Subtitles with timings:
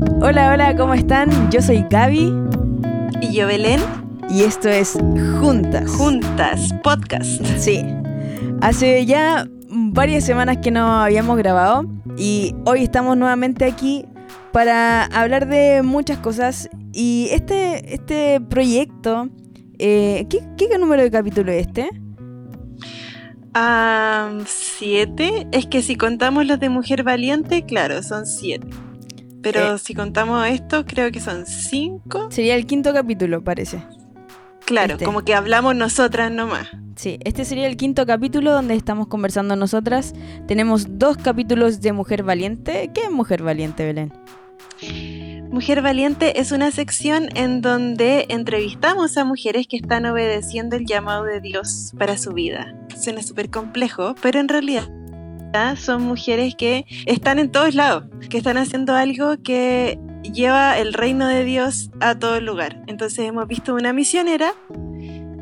[0.00, 1.52] Hola, hola, ¿cómo están?
[1.52, 2.32] Yo soy Gaby.
[3.20, 3.80] Y yo Belén.
[4.28, 4.98] Y esto es
[5.38, 5.88] Juntas.
[5.88, 7.40] Juntas, podcast.
[7.56, 7.84] Sí.
[8.60, 11.86] Hace ya varias semanas que no habíamos grabado
[12.18, 14.04] y hoy estamos nuevamente aquí
[14.50, 16.68] para hablar de muchas cosas.
[16.92, 19.28] Y este, este proyecto,
[19.78, 21.88] eh, ¿qué, ¿qué número de capítulo es este?
[23.54, 25.46] Ah, siete.
[25.52, 28.66] Es que si contamos los de Mujer Valiente, claro, son siete.
[29.44, 29.78] Pero Eh.
[29.78, 32.28] si contamos esto, creo que son cinco.
[32.32, 33.82] Sería el quinto capítulo, parece.
[34.64, 35.04] Claro, Este.
[35.04, 36.66] como que hablamos nosotras nomás.
[36.96, 40.14] Sí, este sería el quinto capítulo donde estamos conversando nosotras.
[40.48, 42.90] Tenemos dos capítulos de Mujer Valiente.
[42.94, 44.12] ¿Qué es Mujer Valiente, Belén?
[45.50, 51.24] Mujer Valiente es una sección en donde entrevistamos a mujeres que están obedeciendo el llamado
[51.24, 52.74] de Dios para su vida.
[53.00, 54.88] Suena súper complejo, pero en realidad
[55.76, 61.28] son mujeres que están en todos lados, que están haciendo algo que lleva el reino
[61.28, 62.82] de Dios a todo lugar.
[62.86, 64.52] Entonces hemos visto una misionera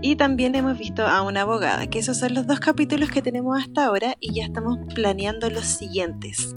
[0.02, 3.60] y también hemos visto a una abogada, que esos son los dos capítulos que tenemos
[3.62, 6.54] hasta ahora y ya estamos planeando los siguientes.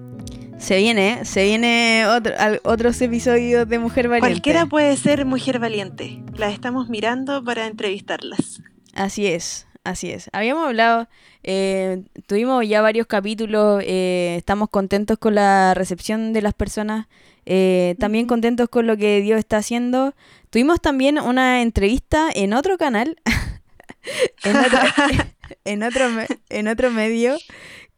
[0.58, 4.32] Se viene, se viene otro, al- otros episodios de Mujer Valiente.
[4.32, 6.24] Cualquiera puede ser mujer valiente.
[6.38, 8.62] Las estamos mirando para entrevistarlas.
[8.94, 10.30] Así es, así es.
[10.34, 11.08] Habíamos hablado,
[11.44, 17.08] eh, tuvimos ya varios capítulos, eh, estamos contentos con la recepción de las personas,
[17.46, 20.14] eh, también contentos con lo que Dios está haciendo.
[20.50, 23.18] Tuvimos también una entrevista en otro canal,
[24.44, 24.80] en, otro,
[25.66, 27.38] en, otro, me- en otro medio,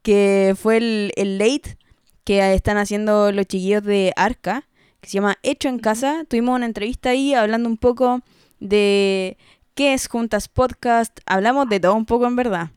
[0.02, 1.78] que fue el, el Late
[2.24, 4.66] que están haciendo los chiquillos de Arca,
[5.02, 5.80] que se llama Hecho en.
[5.80, 6.26] Casa.
[6.28, 8.22] Tuvimos una entrevista ahí hablando un poco
[8.60, 9.38] de
[9.78, 11.20] qué es Juntas Podcast.
[11.28, 12.72] Hablamos de todo un poco en verdad.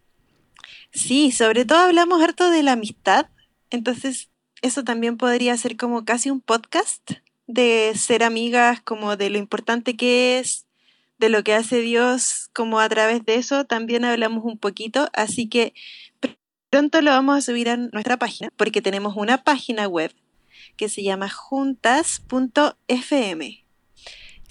[0.92, 3.28] Sí, sobre todo hablamos harto de la amistad.
[3.70, 4.28] Entonces,
[4.60, 7.12] eso también podría ser como casi un podcast
[7.46, 10.66] de ser amigas, como de lo importante que es,
[11.18, 15.08] de lo que hace Dios, como a través de eso también hablamos un poquito.
[15.14, 15.72] Así que
[16.20, 16.36] pr-
[16.68, 20.12] pronto lo vamos a subir a nuestra página, porque tenemos una página web
[20.76, 22.20] que se llama juntas.fm.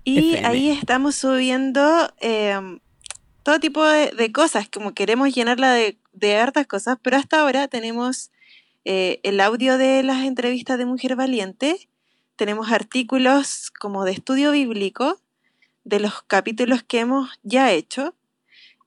[0.09, 0.47] Y FM.
[0.47, 2.80] ahí estamos subiendo em,
[3.44, 7.68] todo tipo de, de cosas, como queremos llenarla de, de hartas cosas, pero hasta ahora
[7.68, 8.31] tenemos
[8.86, 11.90] eh, el audio de las entrevistas de Mujer Valiente,
[12.36, 15.20] tenemos artículos como de estudio bíblico
[15.84, 18.16] de los capítulos que hemos ya hecho,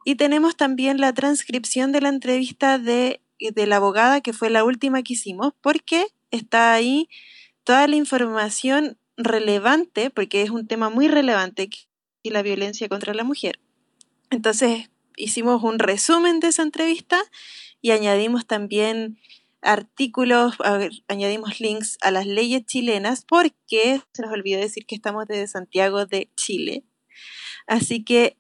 [0.05, 4.65] y tenemos también la transcripción de la entrevista de, de la abogada, que fue la
[4.65, 7.09] última que hicimos, porque está ahí
[7.63, 11.69] toda la información relevante, porque es un tema muy relevante,
[12.23, 13.61] es la violencia contra la mujer.
[14.31, 17.21] Entonces hicimos un resumen de esa entrevista
[17.81, 19.19] y añadimos también
[19.61, 20.57] artículos,
[21.09, 26.07] añadimos links a las leyes chilenas porque se nos olvidó decir que estamos desde Santiago
[26.07, 26.85] de Chile.
[27.67, 28.37] Así que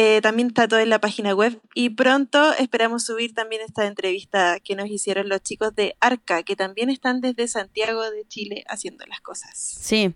[0.00, 4.60] eh, también está todo en la página web y pronto esperamos subir también esta entrevista
[4.60, 9.04] que nos hicieron los chicos de Arca, que también están desde Santiago de Chile haciendo
[9.06, 9.56] las cosas.
[9.56, 10.14] Sí,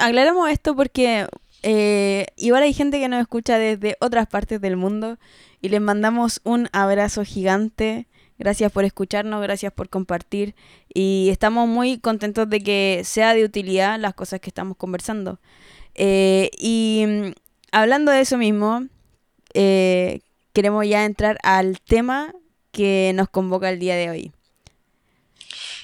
[0.00, 1.28] aclaramos esto porque
[1.62, 5.16] eh, igual hay gente que nos escucha desde otras partes del mundo
[5.62, 8.08] y les mandamos un abrazo gigante.
[8.36, 10.56] Gracias por escucharnos, gracias por compartir
[10.92, 15.38] y estamos muy contentos de que sea de utilidad las cosas que estamos conversando.
[15.94, 17.32] Eh, y mm,
[17.70, 18.88] hablando de eso mismo,
[19.54, 20.20] eh,
[20.52, 22.32] queremos ya entrar al tema
[22.72, 24.32] que nos convoca el día de hoy.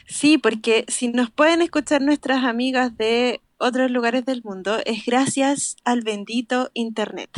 [0.06, 5.76] Sí, porque si nos pueden escuchar nuestras amigas de otros lugares del mundo, es gracias
[5.84, 7.30] al bendito Internet.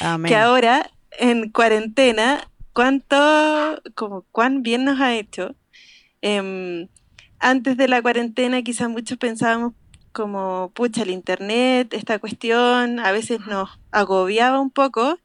[0.00, 0.28] Amén.
[0.28, 5.54] Que ahora, en cuarentena, cuánto, como cuán bien nos ha hecho.
[6.22, 6.88] Em,
[7.38, 9.74] antes de la cuarentena, quizás muchos pensábamos
[10.12, 15.18] como, pucha, el Internet, esta cuestión, a veces nos agobiaba un poco,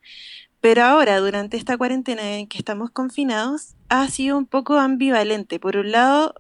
[0.62, 5.59] pero ahora, durante esta cuarentena en que estamos confinados, ha sido un poco ambivalente.
[5.59, 6.36] Por un lado,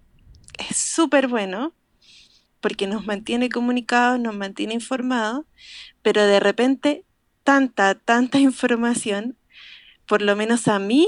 [0.69, 1.73] es súper bueno,
[2.61, 5.45] porque nos mantiene comunicados, nos mantiene informados,
[6.01, 7.05] pero de repente
[7.43, 9.37] tanta, tanta información,
[10.07, 11.07] por lo menos a mí,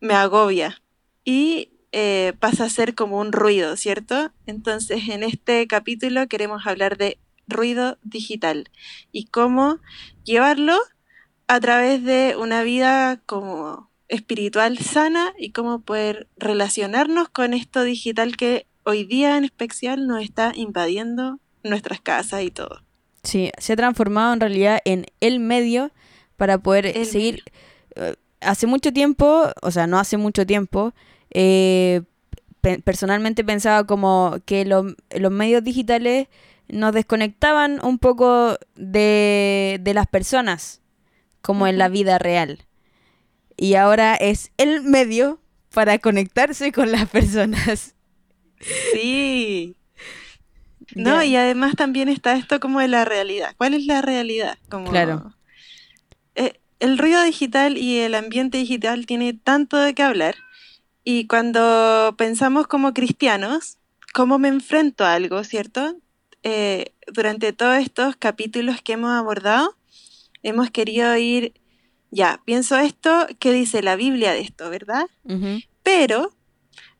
[0.00, 0.80] me agobia
[1.24, 4.30] y eh, pasa a ser como un ruido, ¿cierto?
[4.46, 8.70] Entonces, en este capítulo queremos hablar de ruido digital
[9.10, 9.78] y cómo
[10.24, 10.76] llevarlo
[11.46, 18.36] a través de una vida como espiritual sana y cómo poder relacionarnos con esto digital
[18.36, 22.82] que hoy día en especial nos está invadiendo nuestras casas y todo.
[23.22, 25.90] Sí, se ha transformado en realidad en el medio
[26.36, 27.42] para poder El seguir.
[27.96, 30.94] eh, hace mucho tiempo, o sea, no hace mucho tiempo,
[31.30, 32.02] eh,
[32.60, 36.28] pe- personalmente pensaba como que lo- los medios digitales
[36.68, 40.80] nos desconectaban un poco de, de las personas,
[41.40, 42.64] como en la vida real.
[43.56, 45.40] Y ahora es el medio
[45.72, 47.94] para conectarse con las personas.
[48.92, 49.74] Sí.
[50.94, 53.54] No, y además también está esto como de la realidad.
[53.58, 54.56] ¿Cuál es la realidad?
[54.70, 55.34] Como, Claro.
[56.34, 60.34] eh, el ruido digital y el ambiente digital tiene tanto de qué hablar.
[61.10, 63.78] Y cuando pensamos como cristianos,
[64.12, 65.96] ¿cómo me enfrento a algo, cierto?
[66.42, 69.74] Eh, durante todos estos capítulos que hemos abordado,
[70.42, 71.54] hemos querido ir,
[72.10, 75.06] ya, pienso esto, ¿qué dice la Biblia de esto, verdad?
[75.82, 76.30] Pero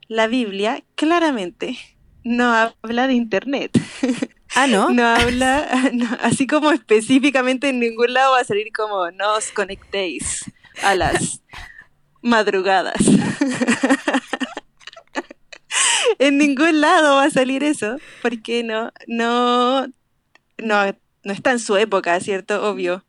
[0.06, 1.76] la Biblia claramente
[2.24, 3.78] no habla de Internet.
[4.54, 4.88] Ah, ¿no?
[4.88, 9.52] No habla, no, así como específicamente en ningún lado va a salir como no os
[9.52, 10.50] conectéis
[10.82, 11.42] a las
[12.22, 13.00] madrugadas.
[16.18, 19.86] en ningún lado va a salir eso, porque no, no,
[20.58, 22.68] no, no está en su época, ¿cierto?
[22.68, 23.04] Obvio.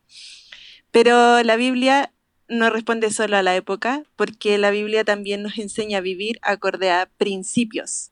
[0.92, 2.12] Pero la Biblia
[2.48, 6.92] no responde solo a la época, porque la Biblia también nos enseña a vivir acorde
[6.92, 8.12] a principios.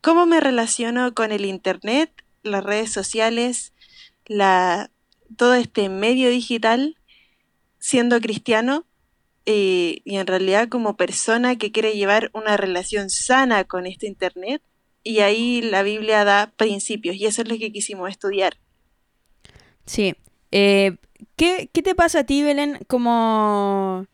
[0.00, 2.10] ¿Cómo me relaciono con el Internet,
[2.42, 3.72] las redes sociales,
[4.26, 4.90] la,
[5.36, 6.96] todo este medio digital,
[7.78, 8.86] siendo cristiano
[9.46, 14.62] eh, y en realidad como persona que quiere llevar una relación sana con este Internet?
[15.02, 18.56] Y ahí la Biblia da principios y eso es lo que quisimos estudiar.
[19.86, 20.14] Sí.
[20.50, 20.96] Eh,
[21.36, 22.78] ¿qué, qué te pasa a ti, Belén?
[22.86, 24.06] Como...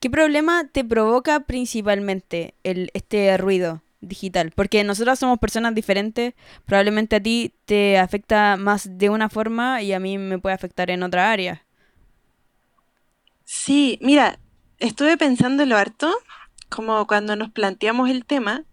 [0.00, 4.52] ¿Qué problema te provoca principalmente el, este ruido digital?
[4.54, 6.34] Porque nosotros somos personas diferentes.
[6.66, 10.88] Probablemente a ti te afecta más de una forma y a mí me puede afectar
[10.90, 11.66] en otra área.
[13.44, 14.38] Sí, mira,
[14.78, 16.12] estuve pensándolo harto,
[16.68, 18.64] como cuando nos planteamos el tema,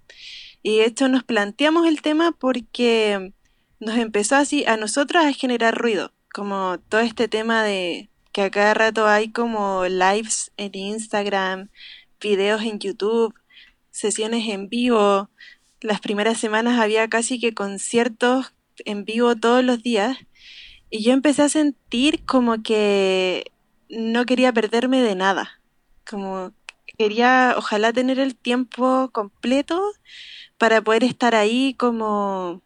[0.63, 3.33] y de hecho nos planteamos el tema porque
[3.79, 8.51] nos empezó así a nosotros a generar ruido, como todo este tema de que a
[8.51, 11.69] cada rato hay como lives en Instagram,
[12.19, 13.33] videos en YouTube,
[13.91, 15.29] sesiones en vivo.
[15.79, 18.53] Las primeras semanas había casi que conciertos
[18.83, 20.17] en vivo todos los días.
[20.89, 23.51] Y yo empecé a sentir como que
[23.89, 25.61] no quería perderme de nada.
[26.09, 26.51] Como
[26.97, 29.81] quería, ojalá tener el tiempo completo
[30.57, 32.61] para poder estar ahí como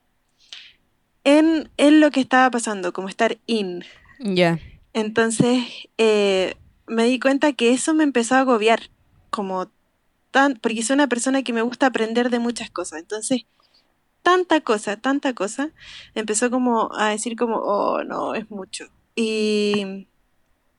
[1.24, 3.83] en, en lo que estaba pasando, como estar in.
[4.19, 4.59] Ya.
[4.94, 5.63] Entonces
[5.97, 6.56] eh,
[6.88, 8.89] me di cuenta que eso me empezó a agobiar,
[9.30, 9.69] como
[10.31, 13.00] tan, porque soy una persona que me gusta aprender de muchas cosas.
[13.00, 13.45] Entonces,
[14.24, 15.71] tanta cosa, tanta cosa,
[16.15, 18.85] empezó como a decir como, oh, no, es mucho.
[19.15, 20.07] Y,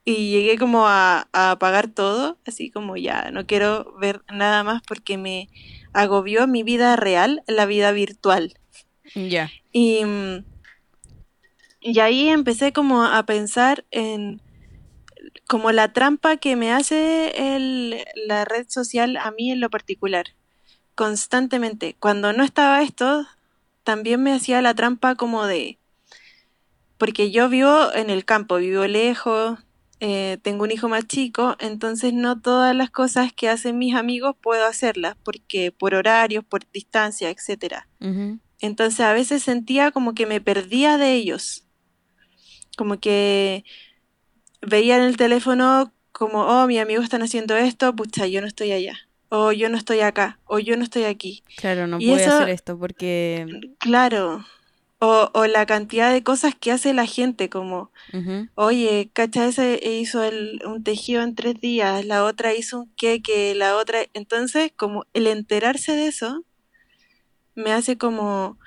[0.05, 4.83] y llegué como a, a apagar todo, así como ya, no quiero ver nada más
[4.87, 5.49] porque me
[5.93, 8.55] agobió mi vida real, la vida virtual.
[9.15, 9.51] Ya.
[9.73, 10.45] Y, mm,
[11.81, 14.41] y ahí empecé como a pensar en
[15.47, 20.27] como la trampa que me hace el, la red social a mí en lo particular,
[20.95, 21.97] constantemente.
[21.99, 23.27] Cuando no estaba esto,
[23.83, 25.79] también me hacía la trampa como de,
[26.99, 29.59] porque yo vivo en el campo, vivo lejos,
[30.01, 34.35] eh, tengo un hijo más chico, entonces no todas las cosas que hacen mis amigos
[34.41, 37.87] puedo hacerlas, porque por horarios, por distancia, etcétera.
[38.61, 41.65] Entonces a veces sentía como que me perdía de ellos.
[42.77, 43.65] Como que
[44.63, 48.73] veía en el teléfono como, oh, mis amigos están haciendo esto, pucha, yo no estoy
[48.73, 48.99] allá.
[49.29, 50.41] O yo no estoy acá.
[50.45, 51.43] O yo no estoy aquí.
[51.57, 53.47] Claro, no Y eso- hacer esto porque...
[53.79, 54.45] Claro.
[55.01, 57.91] O, o la cantidad de cosas que hace la gente, como,
[58.55, 63.55] oye, cacha, ese hizo el- un tejido en tres días, la otra hizo un queque,
[63.55, 64.01] la otra...
[64.13, 66.45] Entonces, como el enterarse de eso
[67.55, 68.59] me hace como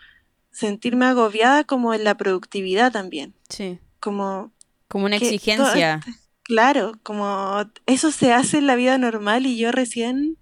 [0.51, 3.33] sentirme agobiada como en la productividad también.
[3.49, 3.79] Sí.
[3.99, 4.51] Como,
[4.87, 6.01] Como una que todo exigencia.
[6.43, 10.37] claro, como eso se hace en la vida normal y yo recién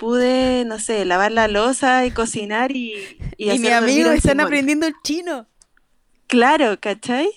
[0.00, 2.94] pude, no sé, lavar la loza y cocinar y,
[3.36, 5.46] y, Y, mis amigos están aprendiendo el chino.
[6.26, 7.28] Claro, ¿cachai?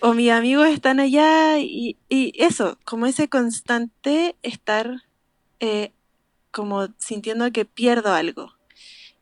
[0.00, 5.04] O mis amigos están allá y, y eso, como ese constante estar
[5.58, 5.92] eh,
[6.50, 8.52] como sintiendo que pierdo algo.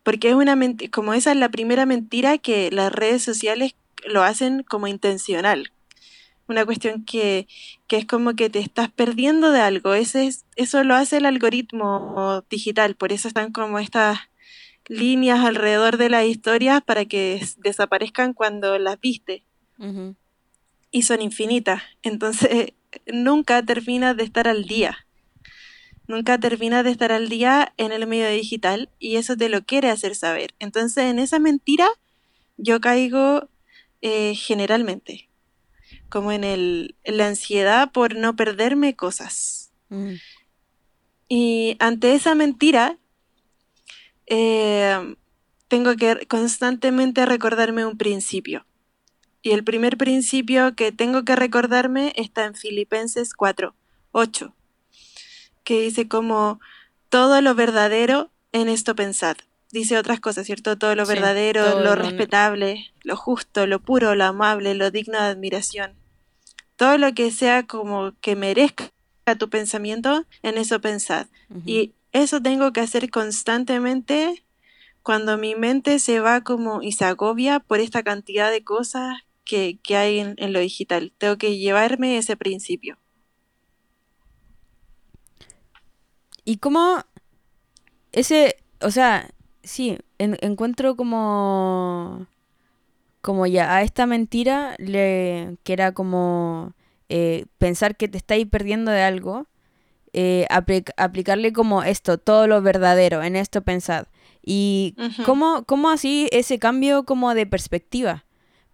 [0.03, 4.25] Porque es una mentira, como esa es la primera mentira que las redes sociales lo
[4.25, 5.73] hacen como intencional.
[6.51, 7.47] Una cuestión que,
[7.87, 9.95] que es como que te estás perdiendo de algo.
[9.95, 14.19] Ese es, eso lo hace el algoritmo digital, por eso están como estas
[14.89, 19.45] líneas alrededor de las historias para que des- desaparezcan cuando las viste
[20.91, 21.83] y son infinitas.
[22.03, 22.73] Entonces,
[23.07, 25.07] nunca terminas de estar al día.
[26.09, 29.89] Nunca terminas de estar al día en el medio digital y eso te lo quiere
[29.91, 30.55] hacer saber.
[30.59, 31.87] Entonces, en esa mentira,
[32.57, 33.49] yo caigo
[34.03, 35.30] eh, generalmente,
[36.11, 39.73] como en, el, en la ansiedad por no perderme cosas.
[39.89, 40.15] Mm.
[41.29, 42.99] Y ante esa mentira,
[44.27, 45.17] eh,
[45.69, 48.67] tengo que constantemente recordarme un principio.
[49.43, 53.75] Y el primer principio que tengo que recordarme está en Filipenses 4,
[54.13, 54.55] 8,
[55.65, 56.61] que dice como
[57.09, 59.37] todo lo verdadero en esto pensad.
[59.73, 60.77] Dice otras cosas, ¿cierto?
[60.77, 64.91] Todo lo Sí, verdadero, todo lo lo- respetable, lo justo, lo puro, lo amable, lo
[64.91, 65.95] digno de admiración.
[66.81, 68.89] Todo lo que sea como que merezca
[69.39, 71.27] tu pensamiento, en eso pensad.
[71.67, 74.47] Y eso tengo que hacer constantemente
[75.03, 79.79] cuando mi mente se va como y se agobia por esta cantidad de cosas que,
[79.83, 81.13] que hay en, en lo digital.
[81.19, 82.97] Tengo que llevarme ese principio.
[86.47, 87.05] Y cómo
[88.13, 89.29] ese, o sea,
[89.63, 92.27] sí, en- encuentro como,
[93.21, 96.75] como ya a esta mentira le, que era como
[97.09, 99.47] eh, pensar que te estáis perdiendo de algo,
[100.13, 104.07] eh, apli- aplicarle como esto, todo lo verdadero, en esto pensad.
[104.45, 105.23] Y Ujú.
[105.25, 108.25] cómo, cómo así ese cambio como de perspectiva.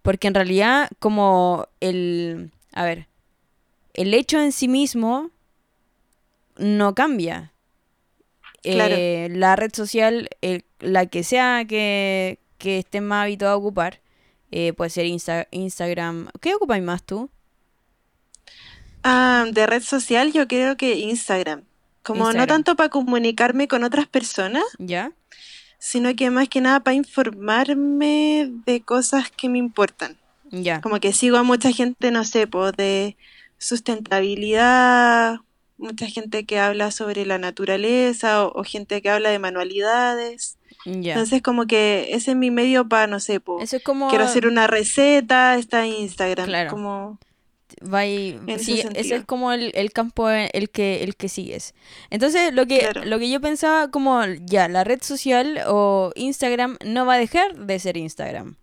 [0.01, 3.07] Porque en realidad como el, a ver,
[3.93, 5.31] el hecho en sí mismo
[6.57, 7.53] no cambia.
[8.63, 8.95] Claro.
[8.97, 13.99] Eh, la red social, el- la que sea que, que estés más habituado a ocupar,
[14.51, 16.29] eh, puede ser Insta- Instagram.
[16.41, 17.29] ¿Qué ocupáis más tú?
[19.03, 21.63] Ah, de red social yo creo que Instagram.
[22.03, 25.11] Como no tanto para comunicarme con otras personas, ¿Ya?
[25.77, 30.17] sino que más que nada para informarme de cosas que me importan.
[30.49, 30.79] Ya.
[30.79, 33.17] Como que sigo a mucha gente, no sé, pues de
[33.57, 35.39] sustentabilidad,
[35.77, 40.57] mucha gente que habla sobre la naturaleza o, o gente que habla de manualidades.
[40.85, 44.09] Entonces como que ese es mi medio para, no sé, Eso es como...
[44.09, 46.45] quiero hacer una receta, está en Instagram.
[46.47, 46.69] Claro.
[46.69, 47.19] Como,
[48.47, 51.73] ese sí, ese es como el, el campo en el que, el que sigues.
[52.09, 53.05] Entonces, lo que, Claro.
[53.05, 57.55] lo que yo pensaba como ya, la red social o Instagram no va a dejar
[57.57, 58.55] de ser Instagram.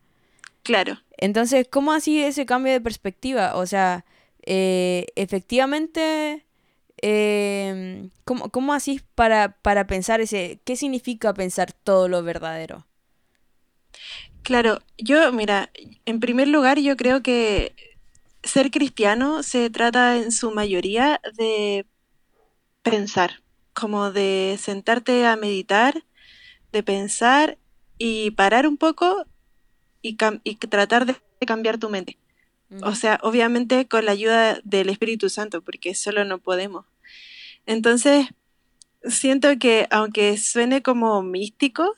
[0.62, 0.99] claro.
[1.16, 3.54] Entonces, ¿cómo así ese cambio de perspectiva?
[3.54, 4.04] O sea,
[4.42, 6.44] eh, efectivamente,
[7.02, 12.86] eh, ¿cómo, cómo así para, para pensar ese, qué significa pensar todo lo verdadero?
[14.42, 15.70] Claro, yo, mira,
[16.04, 17.74] en primer lugar, yo creo que
[18.42, 21.86] ser cristiano se trata en su mayoría de
[22.82, 23.42] pensar,
[23.74, 26.04] como de sentarte a meditar,
[26.72, 27.58] de pensar
[27.98, 29.26] y parar un poco
[30.02, 32.18] y, y tratar de cambiar tu mente.
[32.83, 36.87] O sea, obviamente con la ayuda del Espíritu Santo, porque solo no podemos.
[37.66, 38.26] Entonces,
[39.04, 41.94] siento que aunque suene como místico,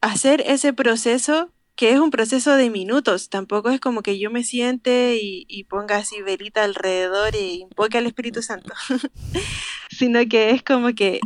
[0.00, 4.44] hacer ese proceso, que es un proceso de minutos, tampoco es como que yo me
[4.44, 8.72] siente y, y ponga así velita alrededor y invoque al Espíritu Santo,
[9.90, 11.20] sino que es como que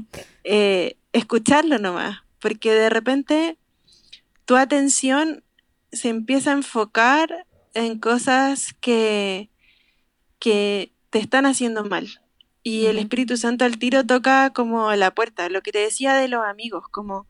[0.44, 3.58] eh, escucharlo nomás, porque de repente
[4.44, 5.44] tu atención
[5.92, 9.50] se empieza a enfocar en cosas que,
[10.38, 12.08] que te están haciendo mal.
[12.62, 12.98] Y el.
[12.98, 16.84] Espíritu Santo al tiro toca como la puerta, lo que te decía de los amigos,
[16.90, 17.26] como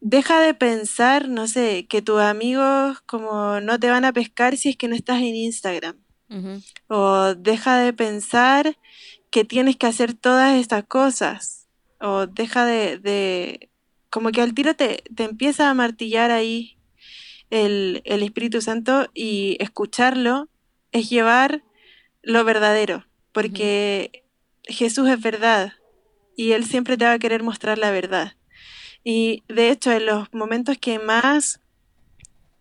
[0.00, 4.68] deja de pensar, no sé, que tus amigos como no te van a pescar si
[4.68, 5.96] es que no estás en Instagram.
[6.88, 8.76] O deja de pensar
[9.30, 11.68] que tienes que hacer todas estas cosas.
[12.00, 13.70] O deja de, de
[14.10, 16.75] como que al tiro te, te empieza a martillar ahí
[17.50, 20.48] el, el Espíritu Santo y escucharlo
[20.92, 21.62] es llevar
[22.22, 24.24] lo verdadero, porque
[24.64, 25.74] Jesús es verdad
[26.36, 28.36] y Él siempre te va a querer mostrar la verdad.
[29.04, 31.60] Y de hecho, en los momentos que más,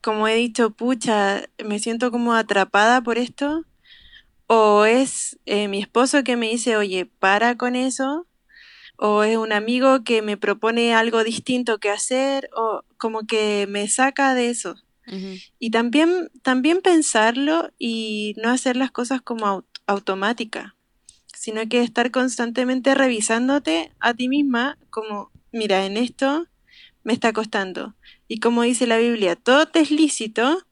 [0.01, 3.65] como he dicho, pucha, me siento como atrapada por esto,
[4.47, 8.27] o es eh, mi esposo que me dice, oye, para con eso,
[8.97, 13.87] o es un amigo que me propone algo distinto que hacer, o como que me
[13.87, 14.75] saca de eso.
[15.59, 20.75] Y también, también pensarlo y no hacer las cosas como au- automática,
[21.33, 26.47] sino que estar constantemente revisándote a ti misma como, mira, en esto
[27.03, 27.93] me está costando.
[28.27, 30.65] Y como dice la Biblia, todo te es lícito,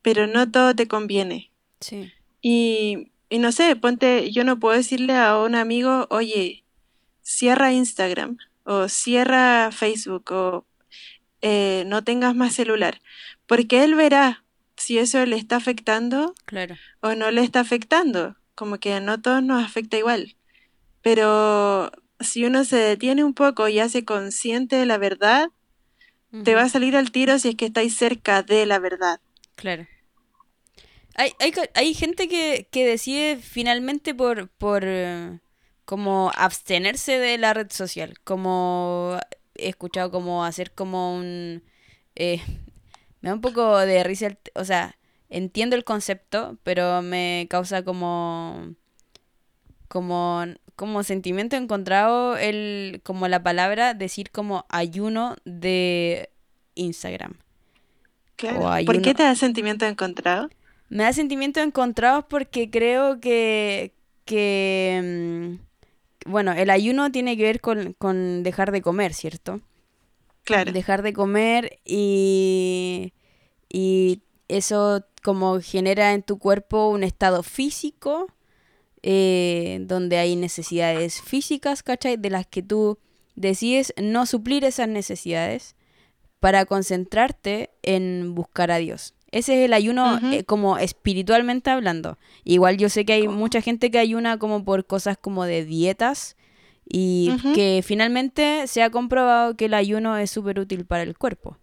[0.00, 1.50] pero no todo te conviene.
[1.80, 2.10] Sí.
[2.40, 6.64] Y, y no sé, ponte, yo no puedo decirle a un amigo, oye,
[7.26, 10.64] cierra Instagram o cierra Facebook o
[11.42, 13.00] eh, no tengas más celular,
[13.46, 14.44] porque él verá
[14.76, 16.76] si eso le está afectando Claro.
[17.00, 20.36] o no le está afectando, como que no todos nos afecta igual,
[21.02, 21.90] pero
[22.20, 25.48] si uno se detiene un poco y hace consciente de la verdad,
[26.44, 29.20] te va a salir al tiro si es que estáis cerca de la verdad.
[29.56, 29.86] Claro.
[31.14, 35.38] Hay, hay, hay gente que, que decide finalmente por, por eh,
[35.86, 38.18] como abstenerse de la red social.
[38.24, 39.18] Como
[39.56, 41.62] he escuchado como hacer como un...
[42.16, 42.42] Eh,
[43.22, 44.96] me da un poco de risa, el- o sea,
[45.30, 48.74] entiendo el concepto, pero me causa como
[49.88, 56.30] como como sentimiento encontrado el como la palabra decir como ayuno de
[56.74, 57.34] Instagram
[58.36, 58.84] Claro.
[58.84, 60.50] ¿Por qué te da sentimiento encontrado?
[60.90, 63.94] Me da sentimientos encontrados porque creo que
[64.26, 65.00] que
[65.58, 65.65] mm,
[66.26, 69.60] bueno, el ayuno tiene que ver con, con dejar de comer, ¿cierto?
[70.44, 70.72] Claro.
[70.72, 73.12] Dejar de comer y
[73.68, 78.28] y eso como genera en tu cuerpo un estado físico
[79.02, 82.16] eh, donde hay necesidades físicas, ¿cachai?
[82.16, 82.98] De las que tú
[83.34, 85.76] decides no suplir esas necesidades
[86.40, 89.14] para concentrarte en buscar a Dios.
[89.36, 92.18] Ese es el ayuno eh, como espiritualmente hablando.
[92.44, 96.36] Igual yo sé que hay mucha gente que ayuna como por cosas como de dietas
[96.88, 101.58] y que finalmente se ha comprobado que el ayuno es súper útil para el cuerpo.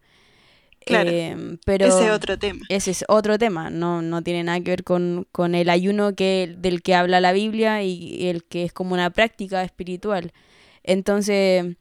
[0.86, 1.10] Claro.
[1.10, 2.66] Em, pero Ese es otro tema.
[2.70, 6.54] ese es otro tema, no, no tiene nada que ver con, con el ayuno que,
[6.58, 10.34] del que habla la Biblia y el que es como una práctica espiritual.
[10.84, 11.78] Entonces,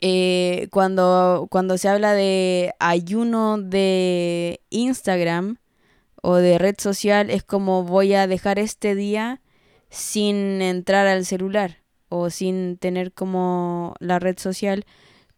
[0.00, 5.58] eh, cuando, cuando se habla de ayuno de Instagram
[6.22, 9.40] o de red social, es como voy a dejar este día
[9.90, 14.84] sin entrar al celular o sin tener como la red social,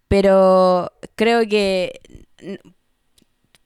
[0.09, 2.01] pero creo que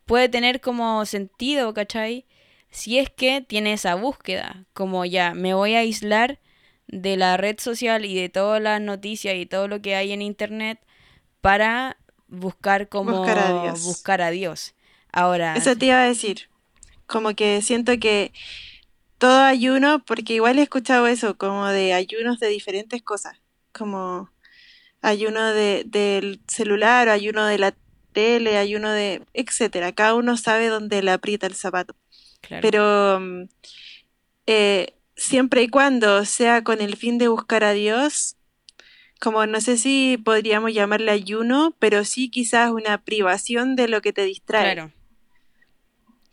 [0.04, 2.26] puede tener como sentido, ¿cachai?
[2.70, 6.40] Si es que tiene esa búsqueda, como ya, me voy a aislar
[6.86, 10.22] de la red social y de todas las noticias y todo lo que hay en
[10.22, 10.78] internet
[11.40, 11.96] para
[12.28, 13.84] buscar como Buscar a Dios.
[13.84, 14.74] buscar a Dios.
[15.12, 16.48] Ahora, Eso te iba a decir.
[17.06, 18.32] Como que siento que
[19.18, 23.40] todo ayuno, porque igual he escuchado eso, como de ayunos de diferentes cosas,
[23.72, 24.30] como
[25.02, 27.74] ayuno de, del celular, ayuno de la
[28.12, 29.92] tele, ayuno de, etcétera.
[29.92, 31.96] Cada uno sabe dónde le aprieta el zapato.
[32.40, 33.44] claro, Pero mm,
[34.46, 38.36] eh, siempre y cuando sea con el fin de buscar a Dios,
[39.20, 44.12] como no sé si podríamos llamarle ayuno, pero sí quizás una privación de lo que
[44.12, 44.74] te distrae.
[44.74, 44.92] claro.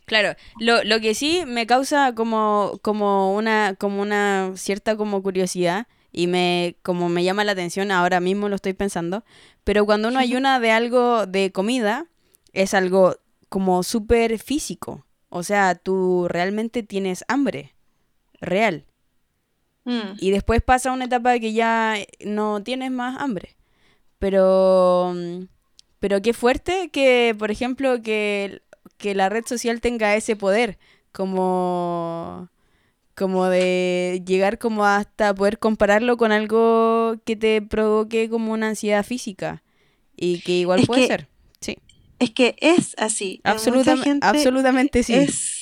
[0.04, 5.86] Claro, lo, lo que sí me causa como, como una, como una cierta como curiosidad
[6.10, 9.24] y me, como me llama la atención, ahora mismo lo estoy pensando,
[9.64, 12.06] pero cuando uno ayuna de algo de comida,
[12.52, 13.16] es algo
[13.48, 15.06] como súper físico.
[15.30, 17.74] O sea, tú realmente tienes hambre,
[18.42, 18.84] real.
[19.84, 23.56] Mm, Y después pasa una etapa que ya no tienes más hambre.
[24.18, 25.44] Pero, mm,
[26.00, 28.62] pero qué fuerte que, por ejemplo, que,
[28.98, 30.78] que la red social tenga ese poder,
[31.12, 32.48] como,
[33.16, 39.04] como de llegar como hasta poder compararlo con algo que te provoque como una ansiedad
[39.04, 39.62] física.
[40.16, 41.28] Y que igual Es puede que, ser.
[41.60, 41.78] Sí,
[42.20, 43.40] es que es así.
[43.44, 45.14] Gente absolutamente sí.
[45.14, 45.61] es,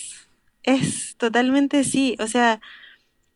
[0.63, 2.17] es totalmente sí.
[2.19, 2.61] O sea,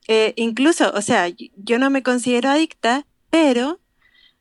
[0.08, 3.80] eh, incluso, o sea, yo no me considero adicta, pero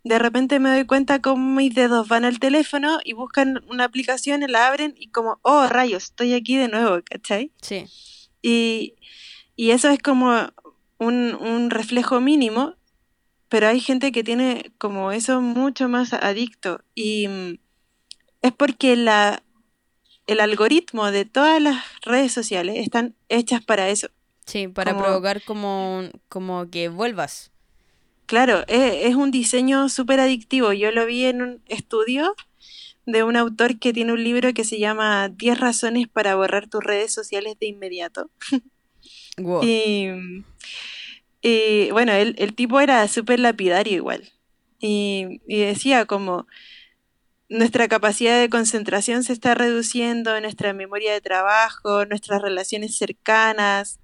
[0.04, 4.43] de repente me doy cuenta cómo mis dedos van al teléfono y buscan una aplicación
[4.43, 7.52] y la abren y como, oh, rayos, estoy aquí de nuevo, ¿cachai?
[7.62, 7.86] Sí,
[8.41, 8.96] Y,
[9.56, 10.50] y eso es como
[10.98, 12.76] un, un reflejo mínimo,
[13.48, 16.82] pero hay gente que tiene como eso mucho más adicto.
[16.96, 17.54] Y mm,
[18.41, 19.41] es porque la,
[20.28, 24.08] el algoritmo de todas las redes sociales están hechas para eso.
[24.46, 27.52] sí, para Como, provocar como, como que vuelvas.
[28.26, 30.74] claro, es, es un diseño súper adictivo.
[30.74, 32.36] Yo lo vi en un estudio
[33.06, 36.84] de un autor que tiene un libro que se llama 10 razones para borrar tus
[36.84, 38.30] redes sociales de inmediato.
[39.38, 39.64] Wow.
[39.64, 40.10] Y,
[41.42, 44.30] y, bueno, el, el tipo era súper lapidario igual.
[44.80, 46.48] Y, y decía como
[47.54, 54.00] nuestra capacidad de concentración se está reduciendo, nuestra memoria de trabajo, nuestras relaciones cercanas,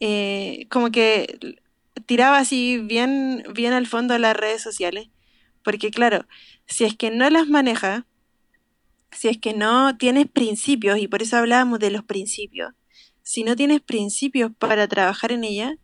[0.00, 1.58] eh, como que
[2.06, 5.08] tiraba así bien, bien al fondo las redes sociales.
[5.62, 6.26] Porque claro,
[6.66, 8.06] si es que no las maneja,
[9.10, 12.72] si es que no tienes principios, y por eso hablábamos de los principios,
[13.22, 15.76] si no tienes principios para trabajar en ella,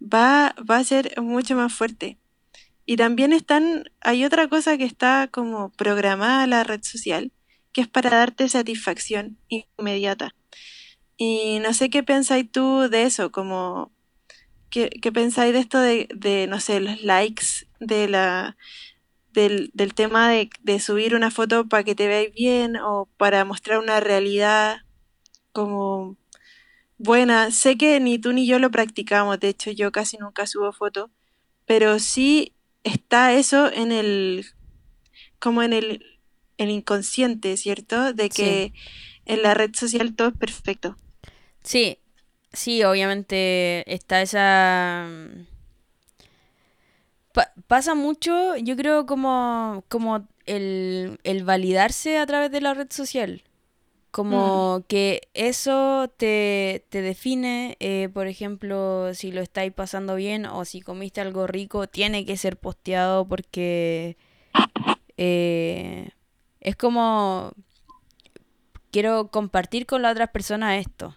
[0.00, 2.18] va, va a ser mucho más fuerte.
[2.86, 7.32] Y también están, hay otra cosa que está como programada la red social,
[7.72, 10.34] que es para darte satisfacción inmediata.
[11.16, 13.92] Y no sé qué pensáis tú de eso, como
[14.70, 18.56] qué, qué pensáis de esto de, de, no sé, los likes, de la,
[19.32, 23.44] del, del tema de, de subir una foto para que te veáis bien o para
[23.44, 24.78] mostrar una realidad.
[25.52, 26.16] como
[26.98, 27.50] buena.
[27.50, 31.10] Sé que ni tú ni yo lo practicamos, de hecho yo casi nunca subo fotos,
[31.66, 34.46] pero sí está eso en el,
[35.38, 36.20] como en el,
[36.58, 38.12] el inconsciente, ¿cierto?
[38.12, 38.72] De que
[39.24, 40.96] en la red social todo es perfecto.
[41.62, 41.98] Sí,
[42.52, 45.08] sí, obviamente está esa...
[47.66, 53.42] pasa mucho, yo creo, como, como el, el validarse a través de la red social.
[54.14, 54.82] Como mm.
[54.82, 60.82] que eso te, te define, eh, por ejemplo, si lo estáis pasando bien o si
[60.82, 64.16] comiste algo rico, tiene que ser posteado porque
[65.16, 66.10] eh,
[66.60, 67.54] es como
[68.92, 71.16] quiero compartir con las otras personas esto.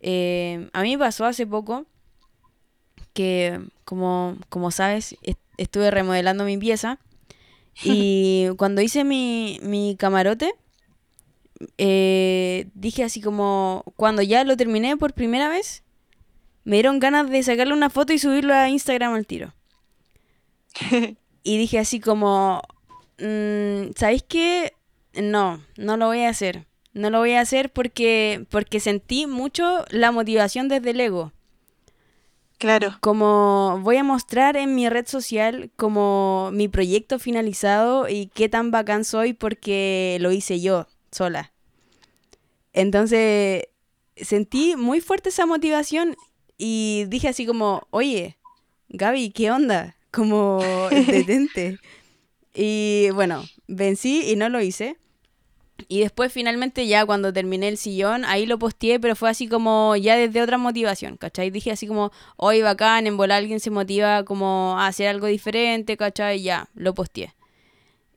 [0.00, 1.84] Eh, a mí me pasó hace poco
[3.12, 5.14] que, como, como sabes,
[5.58, 6.98] estuve remodelando mi pieza
[7.84, 10.54] y cuando hice mi, mi camarote,
[11.76, 15.82] eh, dije así como, cuando ya lo terminé por primera vez,
[16.64, 19.54] me dieron ganas de sacarle una foto y subirlo a Instagram al tiro.
[21.42, 22.62] y dije así como,
[23.18, 24.72] mm, ¿sabéis qué?
[25.14, 26.66] No, no lo voy a hacer.
[26.92, 31.32] No lo voy a hacer porque, porque sentí mucho la motivación desde el ego.
[32.58, 32.96] Claro.
[33.00, 38.72] Como voy a mostrar en mi red social como mi proyecto finalizado y qué tan
[38.72, 41.52] bacán soy porque lo hice yo sola.
[42.72, 43.64] Entonces
[44.16, 46.16] sentí muy fuerte esa motivación
[46.56, 48.36] y dije así como, oye,
[48.88, 49.96] Gaby, ¿qué onda?
[50.10, 51.78] Como detente.
[52.54, 54.96] y bueno, vencí y no lo hice.
[55.86, 59.94] Y después finalmente ya cuando terminé el sillón, ahí lo posteé, pero fue así como
[59.94, 61.50] ya desde otra motivación, ¿cachai?
[61.50, 65.96] Dije así como, hoy bacán, en volar alguien se motiva como a hacer algo diferente,
[65.96, 66.42] ¿cachai?
[66.42, 67.32] Ya, lo posteé.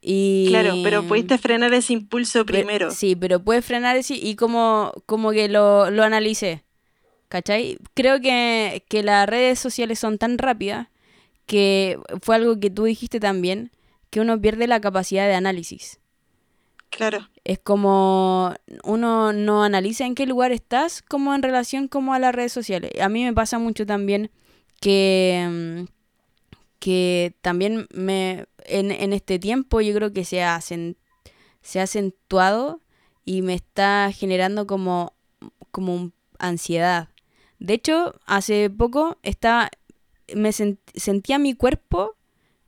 [0.01, 0.47] Y...
[0.49, 2.91] Claro, pero pudiste frenar ese impulso primero.
[2.91, 6.63] Sí, pero puedes frenar ese y como, como que lo, lo analicé,
[7.27, 7.77] ¿cachai?
[7.93, 10.87] Creo que, que las redes sociales son tan rápidas
[11.45, 13.71] que fue algo que tú dijiste también,
[14.09, 15.99] que uno pierde la capacidad de análisis.
[16.89, 17.29] Claro.
[17.45, 22.35] Es como uno no analiza en qué lugar estás como en relación como a las
[22.35, 22.91] redes sociales.
[23.01, 24.29] A mí me pasa mucho también
[24.81, 25.83] que, mm,
[26.79, 30.95] que también me en, en este tiempo yo creo que se ha, se
[31.79, 32.81] ha acentuado
[33.25, 35.13] y me está generando como,
[35.71, 37.09] como ansiedad.
[37.59, 39.69] De hecho, hace poco estaba,
[40.33, 42.15] me sentía mi cuerpo,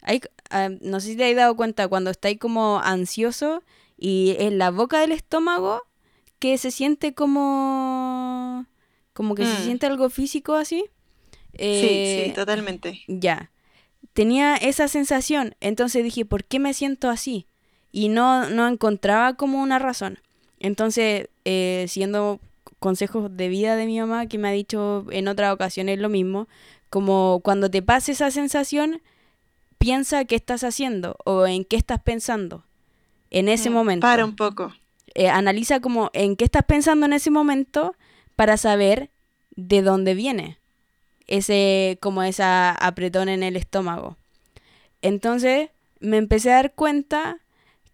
[0.01, 3.63] hay, ah, no sé si te has dado cuenta, cuando estáis como ansioso,
[3.97, 5.81] y en la boca del estómago
[6.39, 8.65] que se siente como
[9.13, 9.63] como que se mm.
[9.63, 10.83] siente algo físico así.
[11.53, 13.01] sí, sí, eh, totalmente.
[13.07, 13.51] Ya.
[14.13, 17.47] Tenía esa sensación, entonces dije, ¿por qué me siento así?
[17.91, 20.19] Y no, no encontraba como una razón.
[20.59, 22.39] Entonces, eh, siendo
[22.79, 26.47] consejos de vida de mi mamá, que me ha dicho en otras ocasiones lo mismo,
[26.89, 29.01] como cuando te pase esa sensación,
[29.79, 32.65] piensa qué estás haciendo o en qué estás pensando
[33.31, 34.05] en ese mm, momento.
[34.05, 34.73] Para un poco.
[35.15, 37.95] Eh, analiza como en qué estás pensando en ese momento
[38.35, 39.11] para saber
[39.55, 40.59] de dónde viene
[41.27, 44.17] ese como esa apretón en el estómago.
[45.01, 47.39] Entonces me empecé a dar cuenta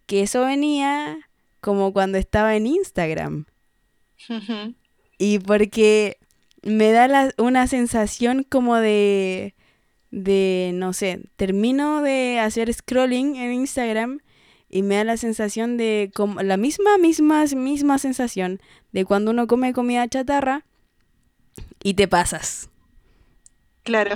[0.06, 1.30] que eso venía
[1.62, 3.46] como cuando estaba en Instagram.
[5.18, 6.18] y porque
[6.62, 9.56] me da una sensación como de,
[10.12, 14.20] de, no sé, termino de hacer scrolling en Instagram
[14.70, 18.60] y me da la sensación de como la misma misma misma sensación
[18.92, 20.66] de cuando uno come comida chatarra
[21.84, 22.70] y te pasas.
[23.84, 24.16] Claro.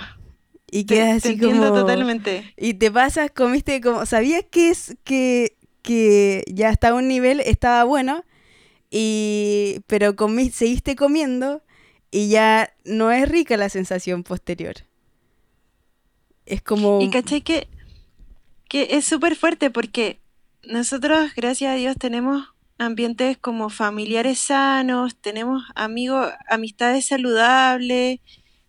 [0.69, 2.53] Y quedas así como totalmente.
[2.57, 7.83] Y te pasas, comiste como sabías que es que que ya hasta un nivel estaba
[7.83, 8.23] bueno
[8.89, 10.15] y pero
[10.51, 11.61] seguiste comiendo
[12.09, 14.75] y ya no es rica la sensación posterior.
[16.45, 17.67] Es como Y caché que
[18.69, 20.19] que es súper fuerte porque
[20.63, 22.47] nosotros, gracias a Dios, tenemos
[22.79, 28.19] ambientes como familiares sanos, tenemos amigos, amistades saludables,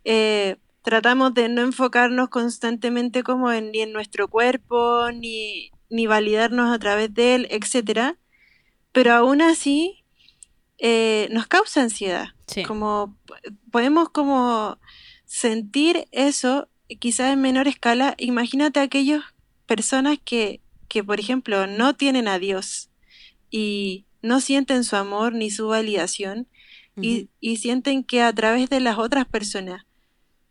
[0.04, 6.72] eh, tratamos de no enfocarnos constantemente como en, ni en nuestro cuerpo, ni, ni validarnos
[6.72, 8.16] a través de él, etcétera.
[8.92, 10.04] Pero aún así
[10.78, 12.28] eh, nos causa ansiedad.
[12.68, 13.18] Como
[13.72, 14.78] podemos como
[15.24, 16.68] sentir eso,
[17.00, 18.14] quizás en menor escala.
[18.18, 19.24] Imagínate aquellas
[19.66, 20.60] personas que
[20.94, 22.88] que, por ejemplo, no tienen a Dios
[23.50, 26.46] y no sienten su amor ni su validación
[27.00, 29.86] y, sienten que a través de las otras personas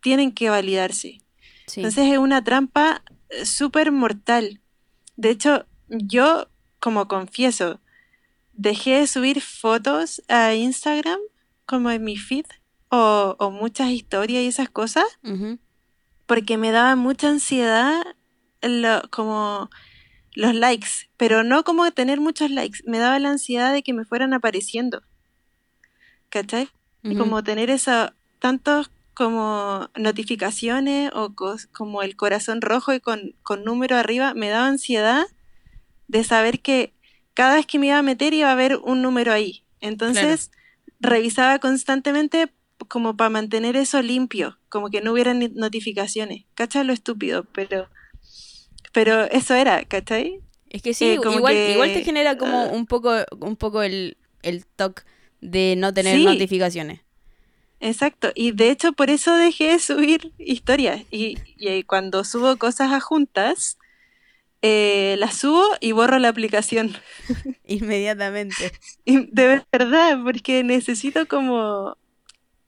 [0.04, 1.22] tienen que validarse.
[1.82, 4.62] Entonces es una trampa eh, súper mortal.
[5.16, 6.48] De hecho, yo,
[6.80, 7.80] como confieso,
[8.54, 11.20] dejé de subir fotos a Instagram,
[11.66, 12.46] como en mi feed,
[12.90, 15.06] o, o muchas historias y esas cosas,
[16.28, 18.04] porque me daba mucha ansiedad
[18.62, 19.70] lo- como
[20.36, 24.04] los likes, pero no como tener muchos likes, me daba la ansiedad de que me
[24.06, 25.02] fueran apareciendo.
[26.30, 26.70] ¿Cachai?
[27.04, 33.36] Y como tener eso, tantos como notificaciones o cos- como el corazón rojo y con,
[33.44, 35.26] con número arriba, me daba ansiedad
[36.08, 36.94] de saber que
[37.34, 39.64] cada vez que me iba a meter iba a haber un número ahí.
[39.82, 40.52] Entonces
[41.00, 42.52] revisaba constantemente
[42.88, 46.46] como para mantener eso limpio, como que no hubiera ni- notificaciones.
[46.56, 46.84] ¿Cachai?
[46.86, 47.90] Lo estúpido, pero,
[48.92, 50.40] pero eso era, ¿cachai?
[50.70, 52.70] Es que sí, Eh, igual, que, igual te genera como ah.
[52.72, 55.04] un poco, un poco el, el toque
[55.42, 56.26] de no tener Sí.
[56.26, 57.02] notificaciones.
[57.86, 61.02] Exacto, y de hecho por eso dejé de subir historias.
[61.12, 63.78] Y, y cuando subo cosas a juntas,
[64.62, 66.94] eh, las subo y borro la aplicación.
[67.66, 68.72] Inmediatamente.
[69.04, 71.98] Y de verdad, porque necesito como,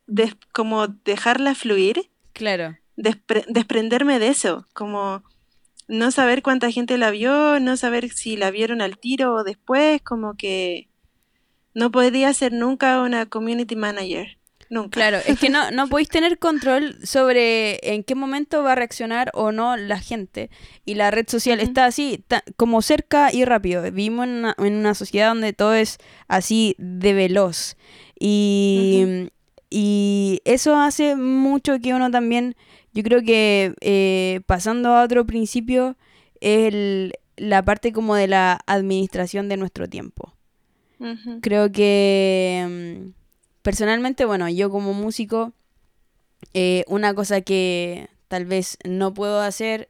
[0.06, 2.76] des- como dejarla fluir, Claro.
[2.98, 5.24] despre- desprenderme de eso, como
[5.88, 10.02] no saber cuánta gente la vio, no saber si la vieron al tiro o después,
[10.02, 10.90] como que
[11.74, 14.38] no podría ser nunca una community manager.
[14.76, 14.90] Nunca.
[15.00, 19.32] Claro, es que no, no podéis tener control sobre en qué momento va a reaccionar
[19.34, 20.50] o no la gente.
[20.86, 22.24] Y la red social está así,
[22.58, 23.82] como cerca y rápido.
[23.84, 27.78] Vivimos en una, en una sociedad donde todo es así de veloz.
[28.20, 29.30] Y,
[29.70, 32.56] y eso hace mucho que uno también,
[32.94, 35.96] yo creo que eh, pasando a otro principio,
[36.42, 40.34] es el- la parte como de la administración de nuestro tiempo.
[41.42, 43.25] Creo que mm,
[43.66, 45.52] personalmente, bueno, yo como músico,
[46.54, 49.90] eh, una cosa que tal vez no puedo hacer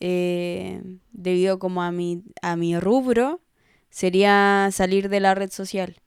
[0.00, 3.42] eh, debido como a mi, a mi rubro
[3.90, 6.00] sería salir de la red social.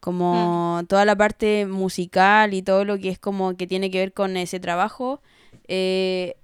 [0.00, 4.12] Como toda la parte musical y todo lo que es como que tiene que ver
[4.12, 5.22] con ese trabajo,
[5.68, 6.34] eh,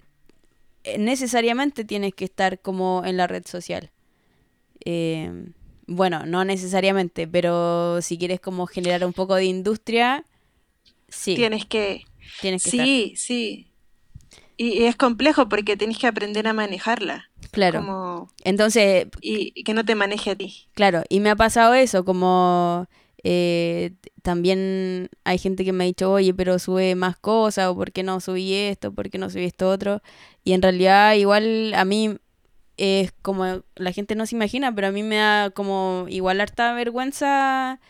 [0.96, 3.90] necesariamente tienes que estar como en la red social.
[4.85, 5.50] Eh,
[5.87, 10.25] bueno, no necesariamente, pero si quieres como generar un poco de industria,
[11.09, 12.05] sí, Tienes que...
[12.40, 12.87] tienes que estar.
[12.87, 13.70] Sí, sí.
[14.59, 17.31] Y, y es complejo porque tienes que aprender a manejarla.
[17.51, 17.81] Claro.
[17.81, 20.66] Como, Entonces, y, y que no te maneje a ti.
[20.75, 22.88] claro, y me ha pasado eso, como
[23.22, 27.92] eh, también hay gente que me ha dicho, oye, pero sube más cosas, o por
[27.92, 30.03] qué no subí esto, por qué no subí esto otro.
[30.44, 32.16] Y en realidad igual a mí
[32.76, 36.72] es como, la gente no se imagina, pero a mí me da como igual harta
[36.74, 37.80] vergüenza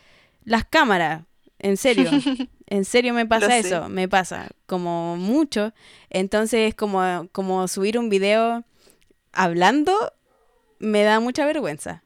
[0.45, 1.25] las cámaras,
[1.59, 2.11] en serio.
[2.69, 5.73] En serio me pasa eso, me pasa como mucho.
[6.11, 8.65] Entonces, como, como subir un video
[9.33, 10.13] hablando,
[10.81, 12.03] me da mucha vergüenza.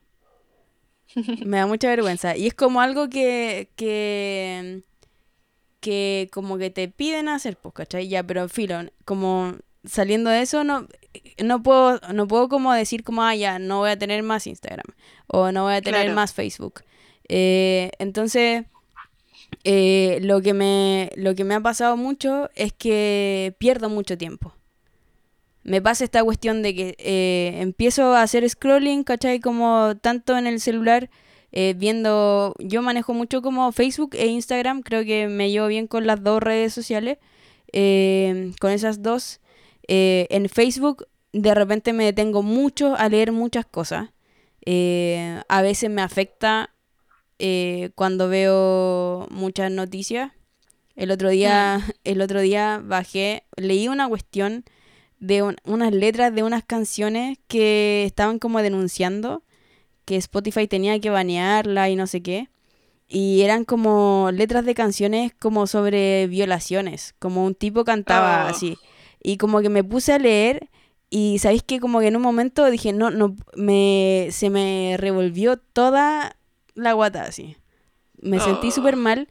[1.14, 2.36] Me da mucha vergüenza.
[2.36, 4.82] Y es como algo que, que,
[5.80, 8.08] que como que te piden hacer, pues, ¿cachai?
[8.08, 10.86] Ya, pero filo, como saliendo de eso, no,
[11.42, 14.86] no puedo, no puedo como decir como, ah, ya, no voy a tener más Instagram.
[15.26, 16.14] O no voy a tener Claro.
[16.14, 16.82] más Facebook.
[17.28, 18.64] Eh, entonces,
[19.64, 24.54] eh, lo que me, lo que me ha pasado mucho es que pierdo mucho tiempo.
[25.62, 29.40] Me pasa esta cuestión de que eh, empiezo a hacer scrolling, ¿cachai?
[29.40, 31.10] Como tanto en el celular,
[31.76, 32.54] viendo...
[32.58, 36.42] Yo manejo mucho como Facebook e Instagram, creo que me llevo bien con las dos
[36.42, 37.18] redes sociales,
[37.72, 39.40] con esas dos.
[39.92, 44.10] Eh, en Facebook de repente me detengo mucho a leer muchas cosas.
[44.64, 46.70] Eh, a veces me afecta
[47.40, 50.30] eh, cuando veo muchas noticias.
[50.94, 54.64] El otro día, el otro día bajé, leí una cuestión
[55.18, 59.42] de un- unas letras de unas canciones que estaban como denunciando
[60.04, 62.48] que Spotify tenía que banearla y no sé qué.
[63.08, 68.50] Y eran como letras de canciones como sobre violaciones, como un tipo cantaba Oh.
[68.50, 68.76] así.
[69.22, 70.68] Y como que me puse a leer
[71.10, 75.56] y sabéis que como que en un momento dije, no, no, me, se me revolvió
[75.58, 76.36] toda
[76.74, 77.56] la guata así.
[78.20, 78.72] Me sentí Oh.
[78.72, 79.28] súper mal.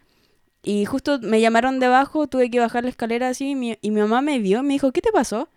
[0.62, 3.92] Y justo me llamaron de abajo, tuve que bajar la escalera así y mi, y
[3.92, 5.48] mi mamá me vio, me dijo, ¿qué te pasó?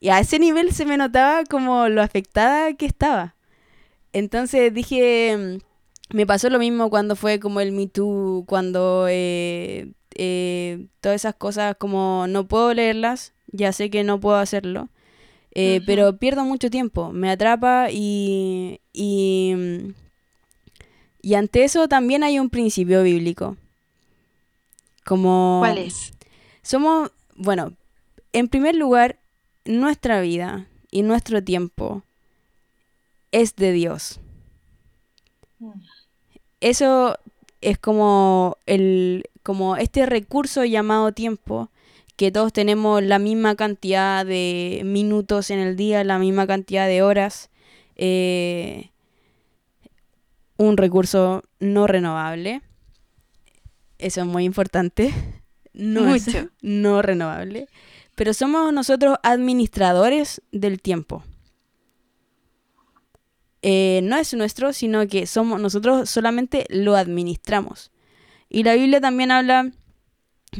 [0.00, 3.36] Y a ese nivel se me notaba como lo afectada que estaba.
[4.12, 5.58] Entonces dije,
[6.12, 11.16] mm, me pasó lo mismo cuando fue como el Me Too, cuando eh, eh, todas
[11.16, 14.88] esas cosas como no puedo leerlas, ya sé que no puedo hacerlo,
[15.52, 19.94] eh, pero pierdo mucho tiempo, me atrapa y, y, mm,
[21.22, 23.56] y ante eso también hay un principio bíblico.
[25.04, 26.12] Como ¿Cuál es?
[26.62, 27.72] somos, bueno,
[28.32, 29.18] en primer lugar,
[29.64, 32.02] nuestra vida y nuestro tiempo
[33.30, 34.20] es de Dios.
[36.60, 37.18] Eso
[37.60, 41.70] es como el como este recurso llamado tiempo
[42.16, 47.02] que todos tenemos la misma cantidad de minutos en el día, la misma cantidad de
[47.02, 47.50] horas.
[47.96, 48.90] Eh,
[50.56, 52.62] un recurso no renovable.
[53.98, 55.12] Eso es muy importante.
[55.76, 56.28] No es
[56.62, 57.66] no renovable.
[58.14, 61.24] Pero somos nosotros administradores del tiempo.
[63.60, 67.90] Eh, no es nuestro, sino que somos nosotros solamente lo administramos.
[68.54, 69.72] Y la Biblia también habla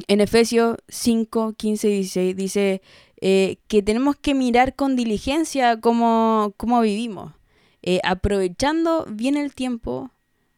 [0.09, 2.83] en Efesios 5, 15 y 16, dice
[3.21, 7.35] eh, que tenemos que mirar con diligencia cómo, cómo vivimos,
[7.83, 10.11] eh, aprovechando bien el tiempo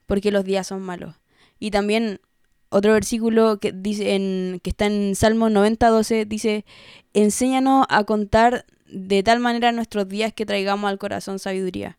[0.07, 1.15] porque los días son malos.
[1.59, 2.23] Y también
[2.71, 6.65] otro versículo que, dice en, que está en Salmo 90, 12, dice,
[7.13, 11.99] enséñanos a contar de tal manera nuestros días que traigamos al corazón sabiduría.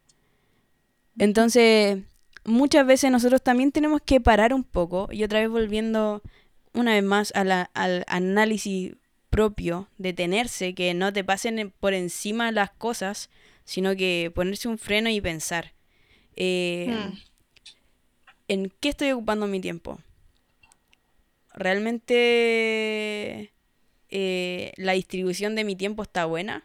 [1.15, 1.99] Entonces,
[2.47, 6.23] muchas veces nosotros también tenemos que parar un poco y otra vez volviendo
[6.73, 8.95] una vez más al análisis
[9.29, 13.29] propio, detenerse, que no te pasen por encima las cosas,
[13.65, 15.73] sino que ponerse un freno y pensar.
[16.35, 17.17] Eh, hmm.
[18.47, 19.99] ¿En qué estoy ocupando mi tiempo?
[21.53, 23.51] ¿Realmente
[24.09, 26.63] eh, la distribución de mi tiempo está buena?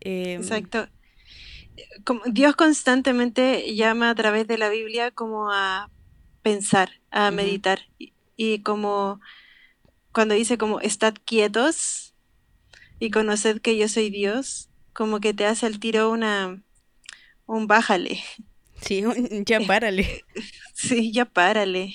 [0.00, 0.88] Em, Exacto.
[2.26, 5.90] Dios constantemente llama a través de la Biblia como a
[6.42, 7.80] pensar, a meditar.
[8.36, 9.20] Y, como
[10.12, 12.14] cuando dice como estad quietos
[12.98, 16.62] y conoced que yo soy Dios, como que te hace el tiro una
[17.46, 18.22] un bájale.
[18.80, 19.04] Sí,
[19.46, 20.24] ya párale.
[20.74, 21.94] sí, ya párale.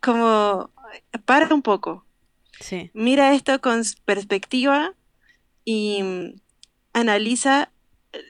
[0.00, 0.70] Como
[1.24, 2.06] para un poco.
[2.60, 2.90] Sí.
[2.94, 4.94] Mira esto con perspectiva
[5.64, 6.02] y
[6.92, 7.73] analiza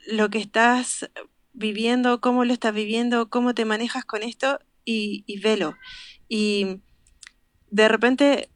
[0.07, 1.11] lo que estás
[1.53, 5.75] viviendo, cómo lo estás viviendo, cómo te manejas con esto y, velo.
[6.29, 6.81] Y
[7.71, 8.51] de repente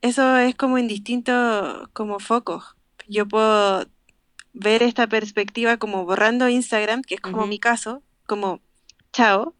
[0.00, 2.76] eso es como indistinto como focos.
[3.08, 3.86] Yo puedo
[4.52, 8.60] ver esta perspectiva como borrando Instagram, que es como mi caso, como
[9.12, 9.54] chao.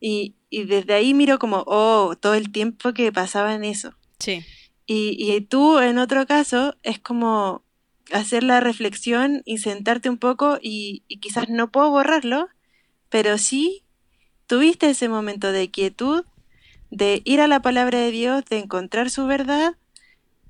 [0.00, 3.94] Y, y, desde ahí miro como, oh, todo el tiempo que pasaba en eso.
[4.18, 4.44] Sí.
[4.84, 7.64] Y, y tú, en otro caso, es como
[8.12, 12.48] hacer la reflexión y sentarte un poco y, y quizás no puedo borrarlo,
[13.08, 13.84] pero sí
[14.46, 16.24] tuviste ese momento de quietud,
[16.90, 19.76] de ir a la palabra de Dios, de encontrar su verdad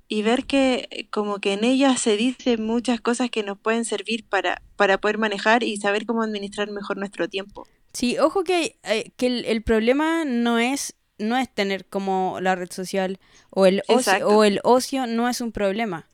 [0.07, 4.25] y ver que como que en ella se dicen muchas cosas que nos pueden servir
[4.27, 7.67] para, para poder manejar y saber cómo administrar mejor nuestro tiempo.
[7.93, 12.71] Sí, ojo que, eh, que el, problema no es, no es tener como la red
[12.71, 16.09] social o el, ocio, o el ocio no es un problema.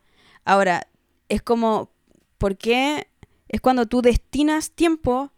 [0.45, 0.87] Ahora,
[1.29, 1.91] es como,
[2.37, 3.07] ¿por qué?
[3.47, 5.31] Es cuando tú destinas tiempo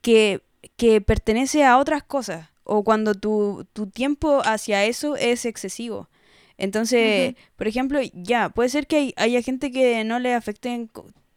[0.00, 0.42] que
[0.76, 6.08] que pertenece a otras cosas o cuando tu, tu tiempo hacia eso es excesivo.
[6.56, 10.90] Entonces, por ejemplo, ya, puede ser que haya gente que no le afecten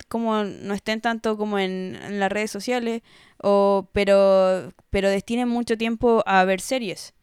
[0.07, 3.01] como no estén tanto como en, las redes sociales,
[3.41, 7.15] o, pero, pero destinen mucho tiempo a ver series,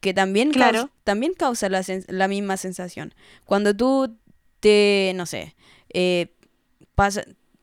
[0.00, 0.88] que también, claro.
[1.04, 3.12] también causa la, la, misma sensación.
[3.44, 4.16] Cuando tú
[4.60, 5.54] te, no sé,
[5.98, 6.26] eh,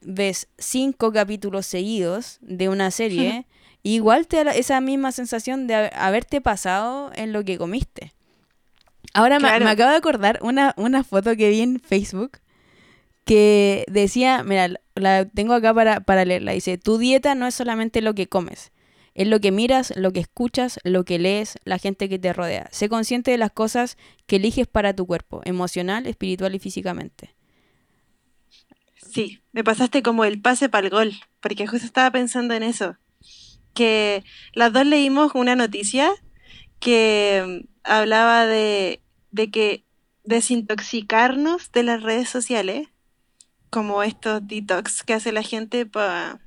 [0.02, 3.46] ves cinco capítulos seguidos de una serie,
[3.84, 8.12] igual te da esa misma sensación de haberte pasado en lo que comiste.
[9.14, 12.40] Ahora me, acabo de acordar una, una foto que vi en Facebook
[13.24, 18.02] que decía, mira, la tengo acá para, para leerla, dice, tu dieta no es solamente
[18.02, 18.72] lo que comes,
[19.14, 22.68] es lo que miras, lo que escuchas, lo que lees, la gente que te rodea.
[22.72, 27.36] Sé consciente de las cosas que eliges para tu cuerpo, emocional, espiritual y físicamente.
[29.14, 32.98] Sí, me pasaste como el pase para el gol, porque justo estaba pensando en eso
[33.74, 34.24] que
[34.54, 36.12] las dos leímos una noticia
[36.80, 39.84] que hablaba de, de que
[40.24, 42.88] desintoxicarnos de las redes sociales,
[43.70, 46.40] como estos detox que hace la gente para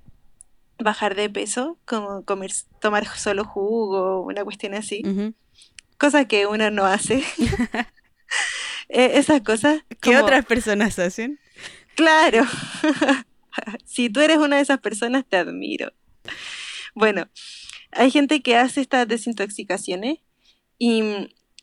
[0.79, 5.03] bajar de peso, como comer, tomar solo jugo, una cuestión así,
[5.99, 7.23] cosa que uno no hace.
[8.89, 9.83] E, esas cosas.
[10.01, 11.41] que otras personas hacen?
[11.97, 12.45] Claro.
[13.85, 15.93] si tú eres una de esas personas, te admiro.
[16.95, 17.29] Bueno,
[17.91, 20.19] hay gente que hace estas desintoxicaciones
[20.79, 21.03] y,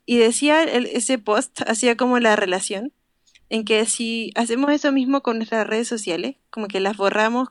[0.08, 2.92] decía ese post, hacía como la relación
[3.50, 7.50] en que si hacemos eso mismo con nuestras redes sociales, como que las borramos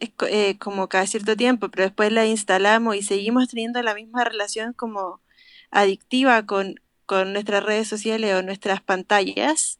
[0.00, 4.74] eh, como cada cierto tiempo, pero después las instalamos y seguimos teniendo la misma relación
[4.74, 5.20] como
[5.70, 9.78] adictiva con, con nuestras redes sociales o nuestras pantallas,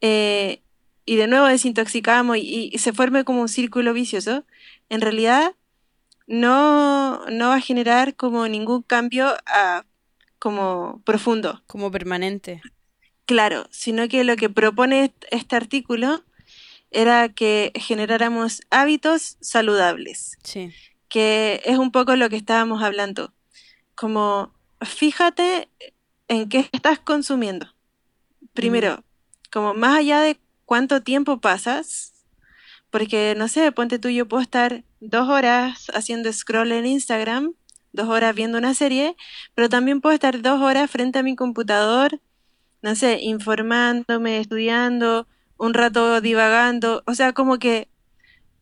[0.00, 0.63] eh,
[1.06, 4.44] y de nuevo desintoxicamos y, y, se forme como un círculo vicioso,
[4.88, 5.54] en realidad
[6.26, 9.84] no, no va a generar como ningún cambio a,
[10.38, 11.62] como profundo.
[11.66, 12.62] Como permanente.
[13.26, 16.22] Claro, sino que lo que propone este artículo
[16.90, 20.38] era que generáramos hábitos saludables.
[20.42, 20.72] Sí.
[21.08, 23.32] Que es un poco lo que estábamos hablando.
[23.94, 25.68] Como fíjate
[26.28, 27.74] en qué estás consumiendo.
[28.52, 29.02] Primero,
[29.50, 32.12] como más allá de cuánto tiempo pasas,
[32.90, 37.54] porque no sé, ponte tú, yo puedo estar dos horas haciendo scroll en Instagram,
[37.92, 39.16] dos horas viendo una serie,
[39.54, 42.20] pero también puedo estar dos horas frente a mi computador,
[42.82, 47.88] no sé, informándome, estudiando, un rato divagando, o sea, como que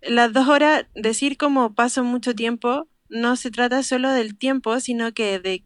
[0.02, 5.12] las dos horas, decir como paso mucho tiempo, no se trata solo del tiempo, sino
[5.12, 5.64] que de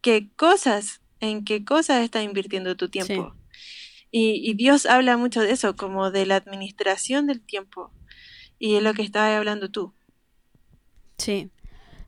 [0.00, 3.34] qué cosas, en qué cosas estás invirtiendo tu tiempo.
[4.18, 7.90] Y, Dios habla mucho de eso, como de la administración del tiempo.
[8.58, 9.92] Y es lo que estabas hablando tú.
[11.18, 11.50] Sí.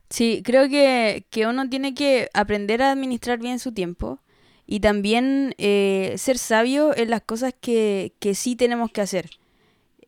[0.09, 4.20] Sí, creo que, uno tiene que aprender a administrar bien su tiempo
[4.66, 9.28] y también eh, ser sabio en las cosas que, que sí tenemos que hacer.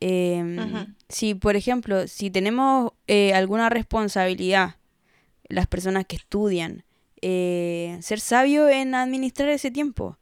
[0.01, 4.77] Em, si, por ejemplo, si tenemos eh, alguna responsabilidad,
[5.51, 6.85] las personas que estudian,
[7.21, 10.17] eh, ser sabio en administrar ese tiempo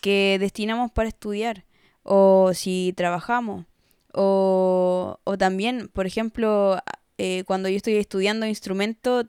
[0.00, 1.64] que destinamos para estudiar,
[2.02, 3.66] o si trabajamos,
[4.12, 6.78] o, o también, por ejemplo,
[7.18, 9.24] eh, cuando yo estoy estudiando instrumento,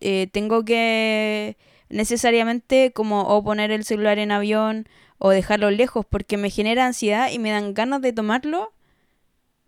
[0.00, 1.56] eh, tengo que
[1.88, 4.88] necesariamente como o poner el celular en avión
[5.18, 8.72] o dejarlo lejos porque me genera ansiedad y me dan ganas de tomarlo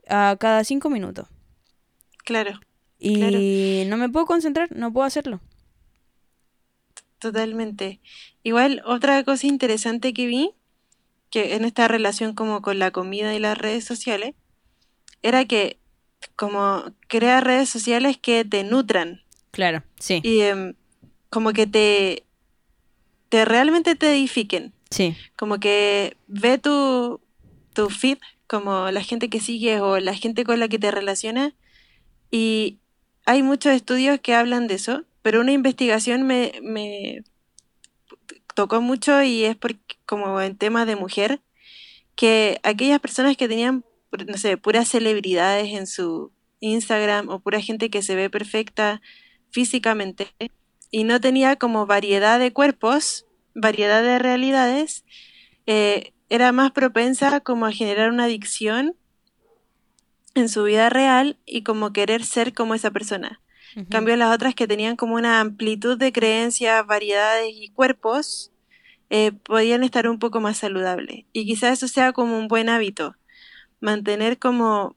[0.08, 1.28] a cada cinco minutos.
[2.24, 2.60] Claro.
[2.98, 5.40] Y no me puedo concentrar, no puedo hacerlo.
[7.20, 8.00] Totalmente.
[8.42, 10.50] Igual, otra cosa interesante que vi,
[11.30, 14.34] que en esta relación como con la comida y las redes sociales,
[15.22, 15.78] era que
[16.34, 19.22] como crear redes sociales que te nutran.
[19.50, 20.20] Claro, sí.
[20.24, 20.74] Y em,
[21.28, 22.24] como que te,
[23.28, 24.72] te realmente te edifiquen.
[24.90, 25.14] Sí.
[25.36, 27.20] Como que ve tu,
[27.74, 31.52] tu feed, como la gente que sigues o la gente con la que te relacionas.
[32.30, 32.78] Y
[33.26, 37.22] hay muchos estudios que hablan de eso, pero una investigación me, me
[38.54, 41.40] tocó mucho y es porque, como en temas de mujer,
[42.14, 43.84] que aquellas personas que tenían,
[44.26, 49.00] no sé, puras celebridades en su Instagram o pura gente que se ve perfecta
[49.50, 50.28] físicamente
[50.90, 55.04] y no tenía como variedad de cuerpos, variedad de realidades,
[55.66, 58.96] eh, era más propensa como a generar una adicción
[60.34, 63.40] en su vida real y como querer ser como esa persona.
[63.88, 68.52] Cambio las otras que tenían como una amplitud de creencias, variedades y cuerpos,
[69.10, 71.24] eh, podían estar un poco más saludables.
[71.32, 73.16] Y quizás eso sea como un buen hábito,
[73.80, 74.96] mantener como,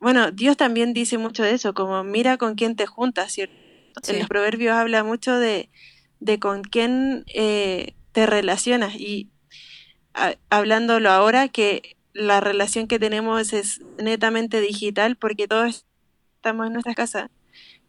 [0.00, 3.54] bueno, Dios también dice mucho de eso, como mira con quién te juntas, ¿cierto?
[4.08, 5.70] En los proverbios habla mucho de,
[6.18, 9.28] de con quién eh, te relacionas y
[10.50, 15.86] hablándolo ahora que la relación que tenemos es netamente digital porque todos
[16.36, 17.30] estamos en nuestra casa.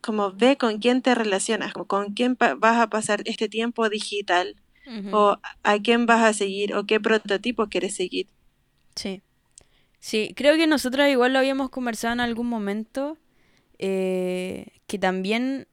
[0.04, 4.56] Como ve con quién te relacionas, como con quién vas a pasar este tiempo digital,
[5.12, 8.28] o a quién vas a seguir, o qué prototipo quieres seguir.
[8.96, 9.22] Sí.
[10.00, 13.18] Sí, creo que nosotros igual lo habíamos conversado en algún momento,
[13.80, 15.68] eh, que también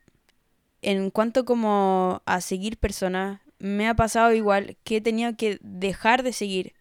[0.83, 6.23] en cuanto como a seguir personas, me ha pasado igual que he tenido que dejar
[6.23, 6.73] de seguir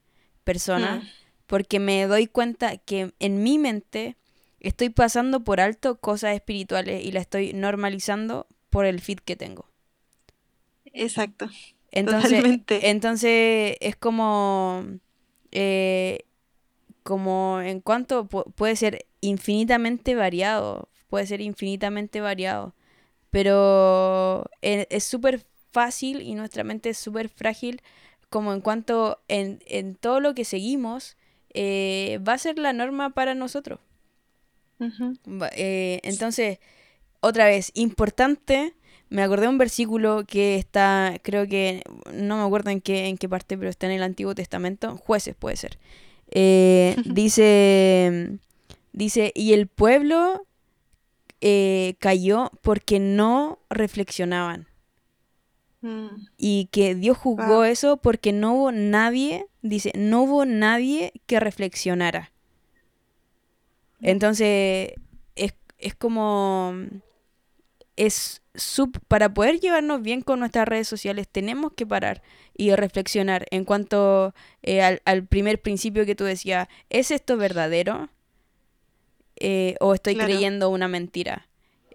[0.46, 1.04] personas.
[1.04, 1.08] Mm
[1.50, 4.16] porque me doy cuenta que en mi mente
[4.60, 9.66] estoy pasando por alto cosas espirituales y la estoy normalizando por el fit que tengo.
[10.86, 11.50] Exacto.
[11.92, 14.86] Entonces, entonces es como,
[15.52, 16.26] eh,
[17.04, 22.76] como en cuanto puede ser infinitamente variado, puede ser infinitamente variado,
[23.32, 27.82] pero e, es súper fácil y nuestra mente es súper frágil
[28.30, 31.18] como en cuanto en, en todo lo que seguimos
[31.54, 33.80] eh, va a ser la norma para nosotros.
[35.56, 36.60] Eh, entonces,
[37.20, 38.74] otra vez, importante,
[39.10, 43.18] me acordé de un versículo que está, creo que, no me acuerdo en qué, en
[43.18, 45.80] qué parte, pero está en el Antiguo Testamento, jueces puede ser.
[46.32, 48.40] Eh, dice,
[48.94, 50.46] dice, y el pueblo
[52.00, 54.68] cayó porque no reflexionaban.
[55.82, 56.28] Mm.
[56.38, 62.32] Y que Dios juzgó eso porque no hubo nadie, dice, no hubo nadie que reflexionara.
[64.02, 64.94] Entonces,
[65.36, 66.74] es, es como,
[67.96, 72.22] es sub, para poder llevarnos bien con nuestras redes sociales, tenemos que parar
[72.56, 74.34] y reflexionar en cuanto
[74.64, 78.10] eh, al, primer principio que tú decías, ¿es esto verdadero?
[79.38, 81.48] Eh, ¿O estoy creyendo una mentira?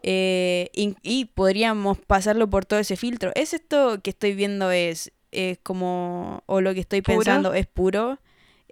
[0.03, 3.33] Eh, y, y podríamos pasarlo por todo ese filtro.
[3.35, 7.19] ¿Es esto que estoy viendo es, es como, o lo que estoy ¿Puro?
[7.19, 8.19] pensando es puro,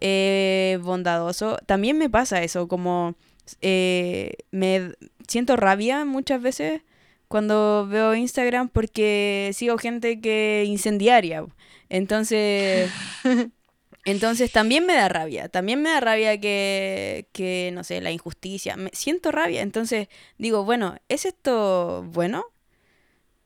[0.05, 1.59] eh, bondadoso?
[1.65, 3.15] También me pasa eso, como
[3.61, 4.95] eh, me
[5.29, 6.83] siento rabia muchas veces
[7.29, 11.47] cuando veo Instagram porque sigo gente que incendiaria.
[11.89, 12.91] Entonces,
[14.05, 18.77] entonces también me da rabia, también me da rabia que, que, no sé, la injusticia.
[18.77, 22.45] Me, siento rabia, entonces digo, bueno, ¿es esto bueno?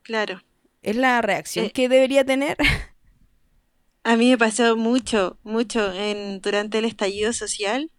[0.00, 0.42] Claro.
[0.82, 2.56] ¿Es la reacción Eh, que debería tener?
[4.06, 7.90] a mí me pasó mucho, mucho en, durante el estallido social.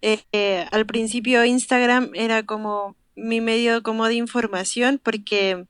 [0.00, 5.66] Eh, eh, al principio Instagram era como mi medio como de información porque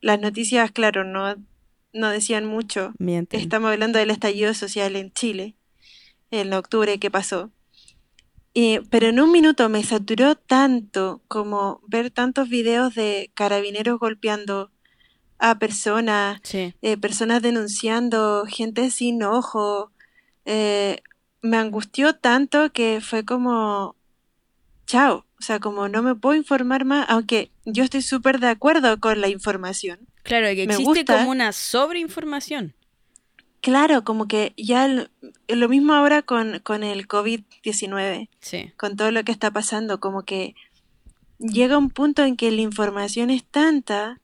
[0.00, 1.34] las noticias, claro, no,
[1.92, 2.92] no decían mucho.
[3.00, 3.40] Mienten.
[3.40, 5.56] Estamos hablando del estallido social en Chile,
[6.30, 7.50] en octubre que pasó.
[8.54, 14.70] Y, pero en un minuto me saturó tanto como ver tantos videos de carabineros golpeando
[15.40, 19.90] a personas, Sí, eh, personas denunciando, gente sin ojo.
[20.44, 21.02] eh,
[21.42, 23.96] me angustió tanto que fue como,
[24.86, 28.98] chao, o sea, como no me puedo informar más, aunque yo estoy súper de acuerdo
[29.00, 30.00] con la información.
[30.22, 32.74] claro, que Me existe gusta, como una sobreinformación.
[33.62, 35.10] claro, como que ya el-
[35.48, 40.24] lo mismo ahora con, con el COVID-19, Sí, con todo lo que está pasando, como
[40.24, 40.54] que
[41.38, 44.20] llega un punto en que la información es tanta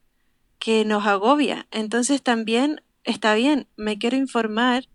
[0.59, 1.67] que nos agobia.
[1.71, 4.87] Entonces también está bien, me quiero informar,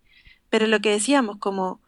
[0.50, 1.80] pero lo que decíamos, como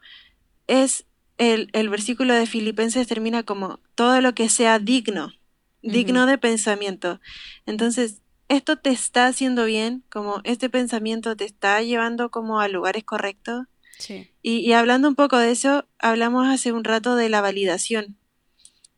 [0.67, 1.05] es
[1.37, 5.33] el, el versículo de Filipenses termina como todo lo que sea digno,
[5.81, 7.19] digno de pensamiento.
[7.65, 13.03] Entonces, esto te está haciendo bien, como este pensamiento te está llevando como a lugares
[13.03, 13.65] correctos.
[13.97, 18.17] sí, Y, y hablando un poco de eso, hablamos hace un rato de la validación,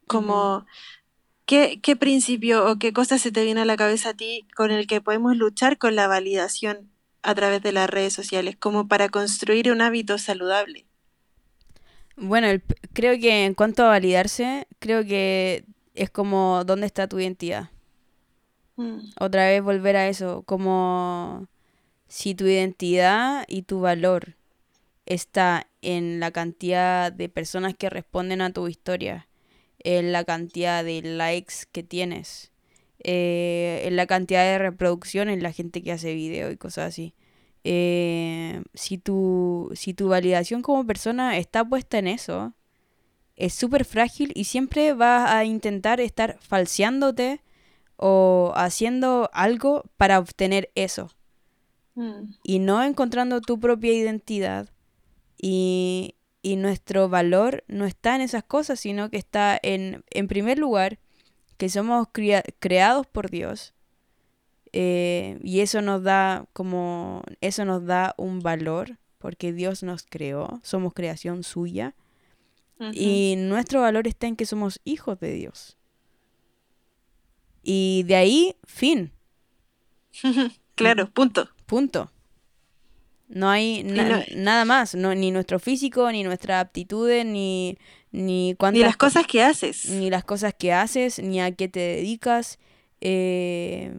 [0.05, 0.65] como
[1.47, 4.69] ¿Qué, qué principio o qué cosa se te viene a la cabeza a ti con
[4.69, 6.91] el que podemos luchar con la validación
[7.23, 10.85] a través de las redes sociales, como para construir un hábito saludable?
[12.15, 17.19] Bueno, el creo que en cuanto a validarse, creo que es como dónde está tu
[17.19, 17.69] identidad.
[18.77, 21.47] Mm, Otra vez volver a eso, como
[22.07, 24.35] si tu identidad y tu valor
[25.05, 29.27] está en la cantidad de personas que responden a tu historia,
[29.79, 32.51] en la cantidad de likes que tienes,
[33.03, 37.13] eh, en la cantidad de reproducciones, la gente que hace video y cosas así.
[37.63, 42.53] Eh, si tu, si tu validación como persona está puesta en eso,
[43.35, 47.41] es súper frágil y siempre vas a intentar estar falseándote
[47.97, 51.11] o haciendo algo para obtener eso
[51.95, 54.69] mm, y no encontrando tu propia identidad
[55.39, 56.15] y,
[56.51, 60.99] y nuestro valor no está en esas cosas, sino que está en, en primer lugar,
[61.57, 63.73] que somos crea- creados por Dios
[64.73, 70.59] eh, y eso nos da como, eso nos da un valor porque Dios nos creó,
[70.63, 71.95] somos creación suya
[72.93, 75.77] y nuestro valor está en que somos hijos de Dios.
[77.63, 79.11] Y de ahí, fin,
[80.75, 81.49] Claro, punto.
[81.65, 82.11] punto.
[83.27, 87.77] No hay Y na- no- nada más, no, ni nuestro físico, ni nuestras aptitudes, ni,
[88.11, 89.89] ni ni cuántas las co- cosas que haces.
[89.89, 92.57] ni las cosas que haces, ni a qué te dedicas.
[93.01, 93.93] eh,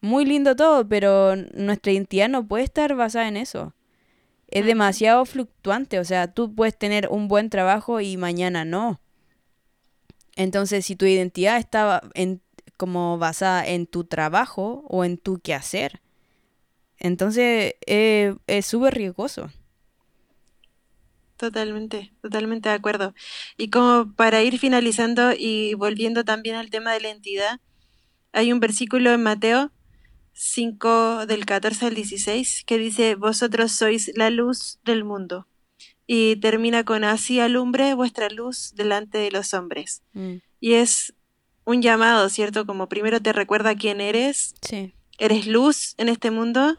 [0.00, 3.74] muy lindo todo, pero nuestra identidad no puede estar basada en eso.
[4.48, 8.98] Es demasiado fluctuante, o sea, tú puedes tener un buen trabajo y mañana no.
[10.36, 12.40] Entonces, si tu identidad está en,
[12.76, 16.00] como basada en tu trabajo o en tu quehacer,
[17.00, 19.50] entonces eh, es súper riesgoso.
[21.36, 23.14] Totalmente, totalmente de acuerdo.
[23.56, 27.60] Y como para ir finalizando y volviendo también al tema de la entidad,
[28.32, 29.72] hay un versículo en Mateo
[30.34, 35.46] 5 del 14 al 16 que dice, vosotros sois la luz del mundo.
[36.06, 40.02] Y termina con, así alumbre vuestra luz delante de los hombres.
[40.12, 41.14] Mm, Y es
[41.64, 42.66] un llamado, ¿cierto?
[42.66, 46.76] Como primero te recuerda quién eres, sí, eres luz en este mundo,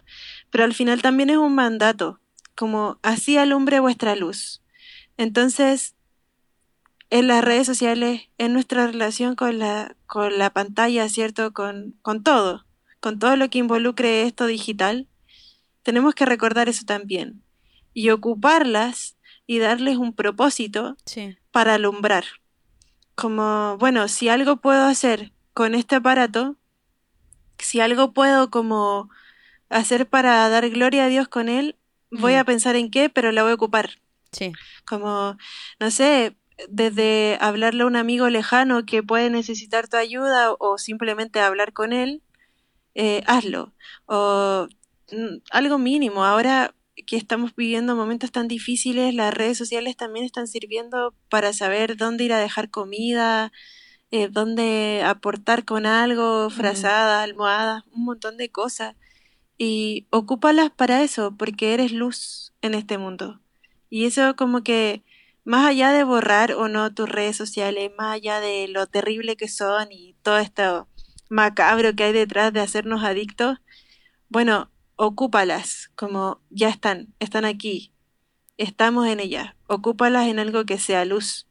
[0.49, 2.19] pero al final también es un mandato,
[2.55, 4.61] como así alumbre vuestra luz.
[5.15, 5.95] Entonces,
[7.09, 11.53] en las redes sociales, en nuestra relación con la, con la pantalla, ¿cierto?
[11.53, 12.65] Con, con todo,
[12.99, 15.07] con todo lo que involucre esto digital,
[15.83, 17.43] tenemos que recordar eso también
[17.93, 22.23] y ocuparlas y darles un propósito sí, para alumbrar.
[23.15, 26.55] Como, bueno, si algo puedo hacer con este aparato,
[27.61, 29.09] si algo puedo como
[29.69, 31.75] hacer para dar gloria a Dios con él,
[32.11, 32.37] voy Mm.
[32.37, 33.99] a pensar en qué, pero la voy a ocupar.
[34.31, 34.51] sí,
[34.85, 35.37] Como,
[35.79, 36.35] no sé,
[36.69, 41.93] desde hablarle a un amigo lejano que puede necesitar tu ayuda o simplemente hablar con
[41.93, 42.21] él,
[42.95, 43.73] eh, hazlo.
[44.05, 44.67] O
[45.11, 46.25] mm, algo mínimo.
[46.25, 46.73] Ahora
[47.07, 52.25] que estamos viviendo momentos tan difíciles, las redes sociales también están sirviendo para saber dónde
[52.25, 53.51] ir a dejar comida,
[54.11, 58.95] eh, dónde aportar con algo, frazadas, almohadas, un montón de cosas.
[59.57, 63.41] Y ocúpalas para eso, porque eres luz en este mundo.
[63.89, 65.03] Y eso como que,
[65.43, 69.47] más allá de borrar o no tus redes sociales, más allá de lo terrible que
[69.47, 70.87] son y todo esto
[71.31, 73.59] macabro que hay detrás de hacernos adictos,
[74.29, 77.93] bueno, ocúpalas, como ya están, están aquí,
[78.57, 81.47] estamos en ellas, ocúpalas en algo que sea luz.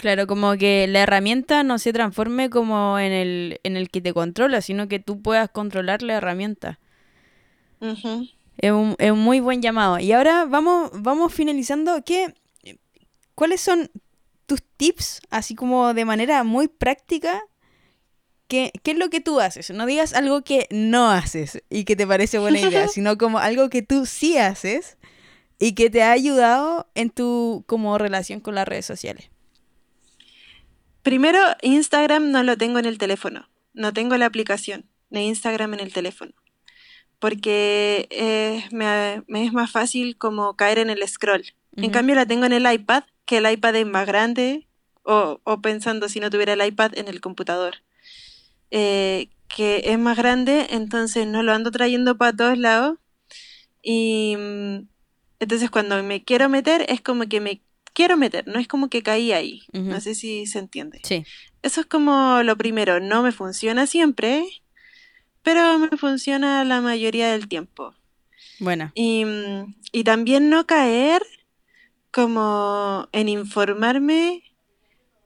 [0.00, 4.14] Claro, como que la herramienta no se transforme como en el, en el que te
[4.14, 6.80] controla, sino que tú puedas controlar la herramienta.
[7.82, 9.98] es, un, es, un, muy buen llamado.
[9.98, 12.02] Y ahora vamos, vamos finalizando.
[12.02, 12.32] ¿Qué,
[13.34, 13.90] ¿Cuáles son
[14.46, 17.42] tus tips, así como de manera muy práctica?
[18.48, 19.68] ¿Qué, ¿Qué es lo que tú haces?
[19.68, 23.68] No digas algo que no haces y que te parece buena idea, sino como algo
[23.68, 24.96] que tú sí haces
[25.58, 29.30] y que te ha ayudado en tu como relación con las redes sociales.
[31.02, 33.48] Primero, Instagram no lo tengo en el teléfono.
[33.72, 36.32] No tengo la aplicación de Instagram en el teléfono.
[37.18, 41.44] Porque eh, me, es más fácil como caer en el scroll.
[41.76, 44.66] En cambio, la tengo en el iPad, que el iPad es más grande,
[45.02, 47.76] o, o pensando si no tuviera el iPad en el computador.
[48.70, 52.98] Eh, que es más grande, entonces no lo ando trayendo para todos lados.
[53.82, 54.88] Y mm,
[55.40, 57.62] entonces cuando me quiero meter es como que me
[57.92, 59.62] quiero meter, no es como que caí ahí.
[59.72, 61.00] No sé si se entiende.
[61.04, 61.24] Sí.
[61.62, 64.44] Eso es como lo primero, no me funciona siempre,
[65.42, 67.94] pero me funciona la mayoría del tiempo.
[68.58, 68.92] Bueno.
[68.94, 69.24] Y,
[69.92, 71.22] y también no caer
[72.10, 74.42] como en informarme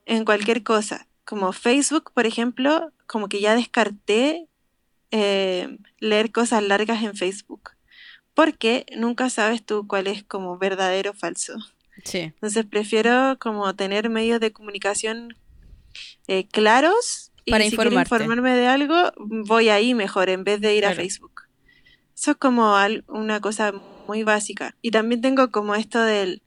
[0.05, 1.07] en cualquier cosa.
[1.25, 4.47] Como Facebook, por ejemplo, como que ya descarté
[5.11, 7.71] eh, leer cosas largas en Facebook.
[8.33, 11.55] Porque nunca sabes tú cuál es como verdadero o falso.
[12.13, 15.35] Entonces prefiero como tener medios de comunicación
[16.27, 20.75] eh, claros y Para si quiero informarme de algo, voy ahí mejor en vez de
[20.75, 21.43] ir a Facebook.
[22.15, 22.75] Eso es como
[23.07, 23.71] una cosa
[24.07, 24.75] muy básica.
[24.81, 26.41] Y también tengo como esto del,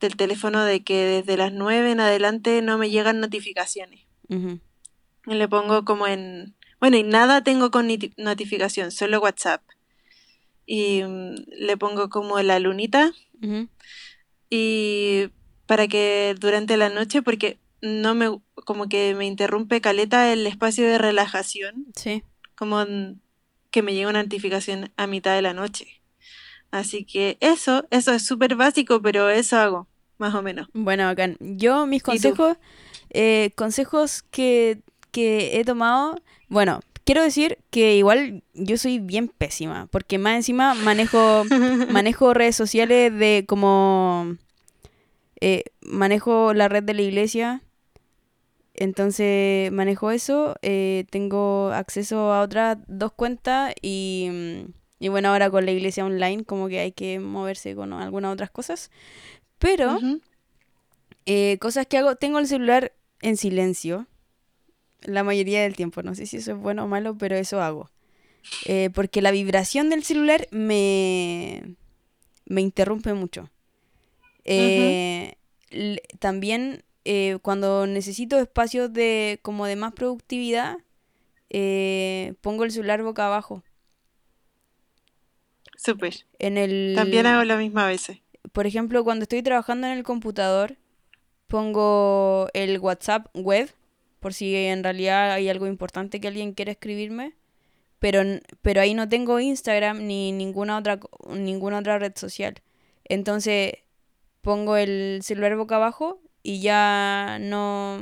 [0.00, 4.06] del teléfono de que desde las 9 en adelante no me llegan notificaciones.
[4.30, 6.54] Y le pongo como en...
[6.80, 9.62] Bueno, y nada tengo con notificación, solo WhatsApp.
[10.64, 13.12] Y mm, le pongo como la lunita
[14.54, 15.30] y
[15.64, 20.86] para que durante la noche, porque no me, como que me interrumpe caleta el espacio
[20.86, 21.86] de relajación.
[21.96, 22.22] Sí.
[22.54, 22.84] Como
[23.70, 26.02] que me llega una notificación a mitad de la noche.
[26.70, 29.88] Así que eso, eso es súper básico, pero eso hago,
[30.18, 30.68] más o menos.
[30.74, 32.58] Bueno, acá, yo mis consejos,
[33.08, 34.82] eh, consejos que,
[35.12, 40.74] que he tomado, bueno, quiero decir que igual yo soy bien pésima, porque más encima
[40.74, 41.44] manejo,
[41.90, 44.36] manejo redes sociales de como
[45.40, 47.62] eh, manejo la red de la iglesia,
[48.74, 54.64] entonces manejo eso, eh, tengo acceso a otras dos cuentas y,
[54.98, 58.50] y, bueno, ahora con la iglesia online como que hay que moverse con algunas otras
[58.50, 58.90] cosas.
[59.58, 59.98] Pero,
[61.26, 64.06] eh, cosas que hago, tengo el celular en silencio
[65.04, 67.90] la mayoría del tiempo, no sé si eso es bueno o malo, pero eso hago.
[68.94, 71.76] porque la vibración del celular me,
[72.46, 73.50] me interrumpe mucho.
[74.44, 75.36] Eh,
[76.18, 80.78] también eh, cuando necesito espacios de como de más productividad,
[81.50, 83.62] eh, pongo el celular boca abajo.
[85.76, 86.26] Súper.
[86.38, 86.92] En el...
[86.94, 88.18] También hago lo mismo a veces.
[88.52, 90.76] Por ejemplo, cuando estoy trabajando en el computador,
[91.48, 93.68] pongo el WhatsApp web,
[94.22, 97.34] por si en realidad hay algo importante que alguien quiere escribirme.
[97.98, 98.22] Pero,
[98.62, 102.54] pero ahí no tengo Instagram ni ninguna otra, ninguna otra red social.
[103.04, 103.74] Entonces,
[104.40, 107.98] pongo el celular boca abajo y ya no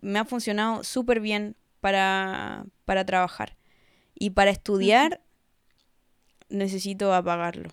[0.00, 3.56] me ha funcionado súper bien para, para trabajar.
[4.14, 5.20] Y para estudiar
[6.48, 7.70] necesito apagarlo.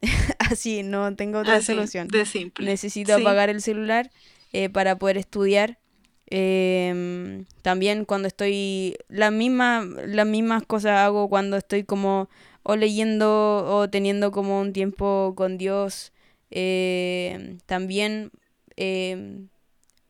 [0.38, 2.08] Así, no tengo otra solución.
[2.08, 2.64] De simple.
[2.64, 4.10] Necesito apagar el celular
[4.54, 5.78] eh, para poder estudiar.
[6.26, 12.28] Em, también cuando estoy, la misma, las mismas cosas hago cuando estoy como
[12.62, 16.12] o leyendo o teniendo como un tiempo con Dios.
[16.52, 18.30] Eh, también
[18.76, 19.48] em,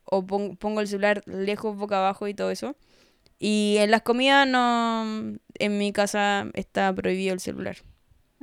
[0.04, 2.76] o pongo el celular lejos, boca abajo y todo eso.
[3.38, 7.78] Y en las comidas no, en mi casa está prohibido el celular.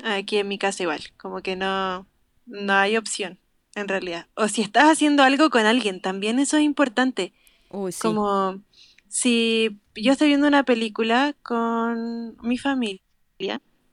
[0.04, 2.08] Aquí en mi casa igual, como que no,
[2.48, 3.40] no hay opción.
[3.76, 4.28] En realidad.
[4.36, 7.34] O si estás haciendo algo con alguien, también eso es importante.
[7.70, 8.02] Uy, sí.
[8.02, 8.62] Como
[9.08, 13.02] si yo estoy viendo una película con mi familia,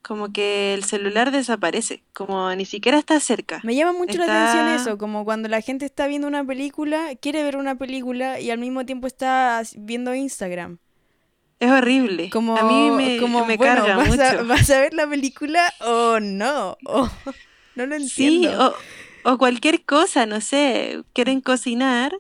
[0.02, 3.60] como que el celular desaparece, como ni siquiera está cerca.
[3.64, 7.42] Me llama mucho la atención eso, como cuando la gente está viendo una película, quiere
[7.42, 10.78] ver una película y al mismo tiempo está viendo Instagram.
[11.60, 12.30] Es horrible.
[12.30, 14.22] Como, a mí me, como me bueno, carga ¿vas mucho.
[14.22, 16.78] A, ¿Vas a ver la película o no?
[17.74, 18.74] No lo Sí, entiendo.
[19.32, 22.18] O, cualquier cosa, no sé, quieren cocinar,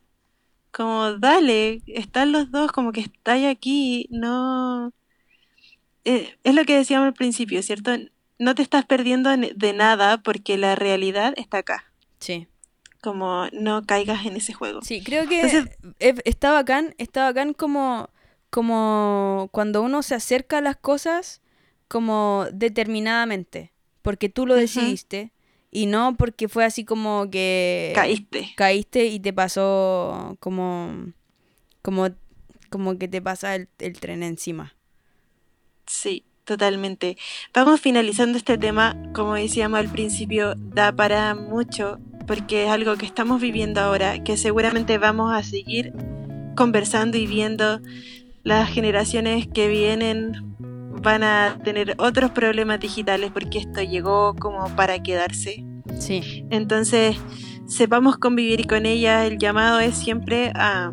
[0.72, 4.92] como dale, están los dos, como que estáis aquí, no...
[6.04, 7.92] Eh, es lo que decíamos al principio, ¿cierto?
[8.38, 11.84] No te estás perdiendo de nada porque la realidad está acá,
[12.20, 12.46] Sí,
[13.00, 14.80] como no caigas en ese juego.
[14.82, 15.76] sí, creo que Entonces-
[16.24, 18.10] está bacán, está bacán como,
[18.50, 21.42] como cuando uno se acerca a las cosas
[21.88, 25.32] como determinadamente, porque tú lo decidiste
[25.70, 28.52] y no porque fue así como que Caíste.
[28.56, 31.12] caíste y te pasó como,
[31.82, 32.08] como,
[32.70, 34.74] como que te pasa el, el tren encima.
[35.86, 37.16] Sí, totalmente.
[37.54, 43.06] Vamos finalizando este tema, como decíamos al principio, da para mucho porque es algo que
[43.06, 45.92] estamos viviendo ahora, que seguramente vamos a seguir
[46.56, 47.80] conversando y viendo.
[48.44, 50.56] Las generaciones que vienen
[51.00, 55.64] van a tener otros problemas digitales porque esto llegó como para quedarse.
[55.98, 57.16] Sí, Entonces,
[57.66, 59.26] sepamos convivir con ella.
[59.26, 60.92] El llamado es siempre a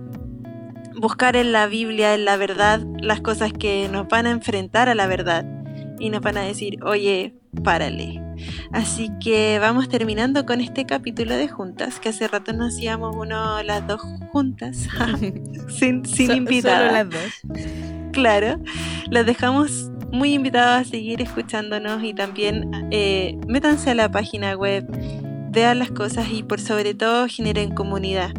[0.99, 4.95] buscar en la Biblia, en la verdad, las cosas que nos van a enfrentar a
[4.95, 5.45] la verdad
[5.99, 8.22] y nos van a decir, oye, párale.
[8.72, 13.62] Así que vamos terminando con este capítulo de juntas, que hace rato no hacíamos uno
[13.64, 14.01] las dos
[14.32, 14.88] juntas,
[15.70, 16.80] sin, sin So- invitada.
[16.89, 17.66] Solo las dos.
[18.16, 18.61] Claro,
[19.11, 24.88] los dejamos muy invitados a seguir escuchándonos y también eh, métanse a la página web,
[25.56, 28.32] vean las cosas y por sobre todo generen comunidad.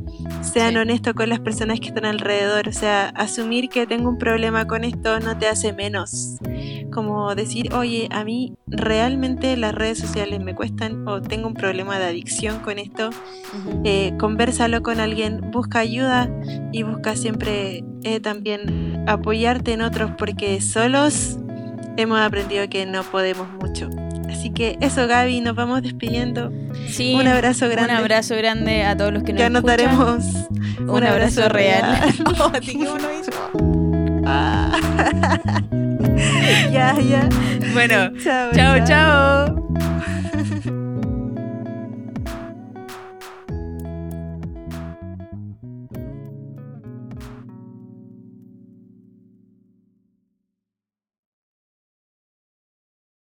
[0.42, 0.76] Sean Sí.
[0.78, 4.84] honestos con las personas que están alrededor, o sea, asumir que tengo un problema con
[4.84, 6.36] esto no te hace menos.
[6.92, 11.98] Como decir, oye, a mí realmente las redes sociales me cuestan o tengo un problema
[11.98, 13.10] de adicción con esto,
[13.84, 16.30] eh, conversalo con alguien, busca ayuda
[16.72, 21.38] y busca siempre eh, también apoyarte en otros porque solos
[21.96, 23.88] hemos aprendido que no podemos mucho.
[24.46, 26.52] Así que eso Gaby, nos vamos despidiendo.
[26.88, 27.94] Sí, Un abrazo grande.
[27.94, 29.80] Un abrazo grande a todos los que nos Ya escuchan.
[29.80, 30.24] anotaremos
[30.78, 32.14] un, abrazo, real.
[32.38, 33.32] Oh, ¿a ti cómo lo hizo?
[34.28, 34.72] Ah.
[36.72, 37.28] ya, ya.
[37.72, 40.12] Bueno, Chao, chao, chao.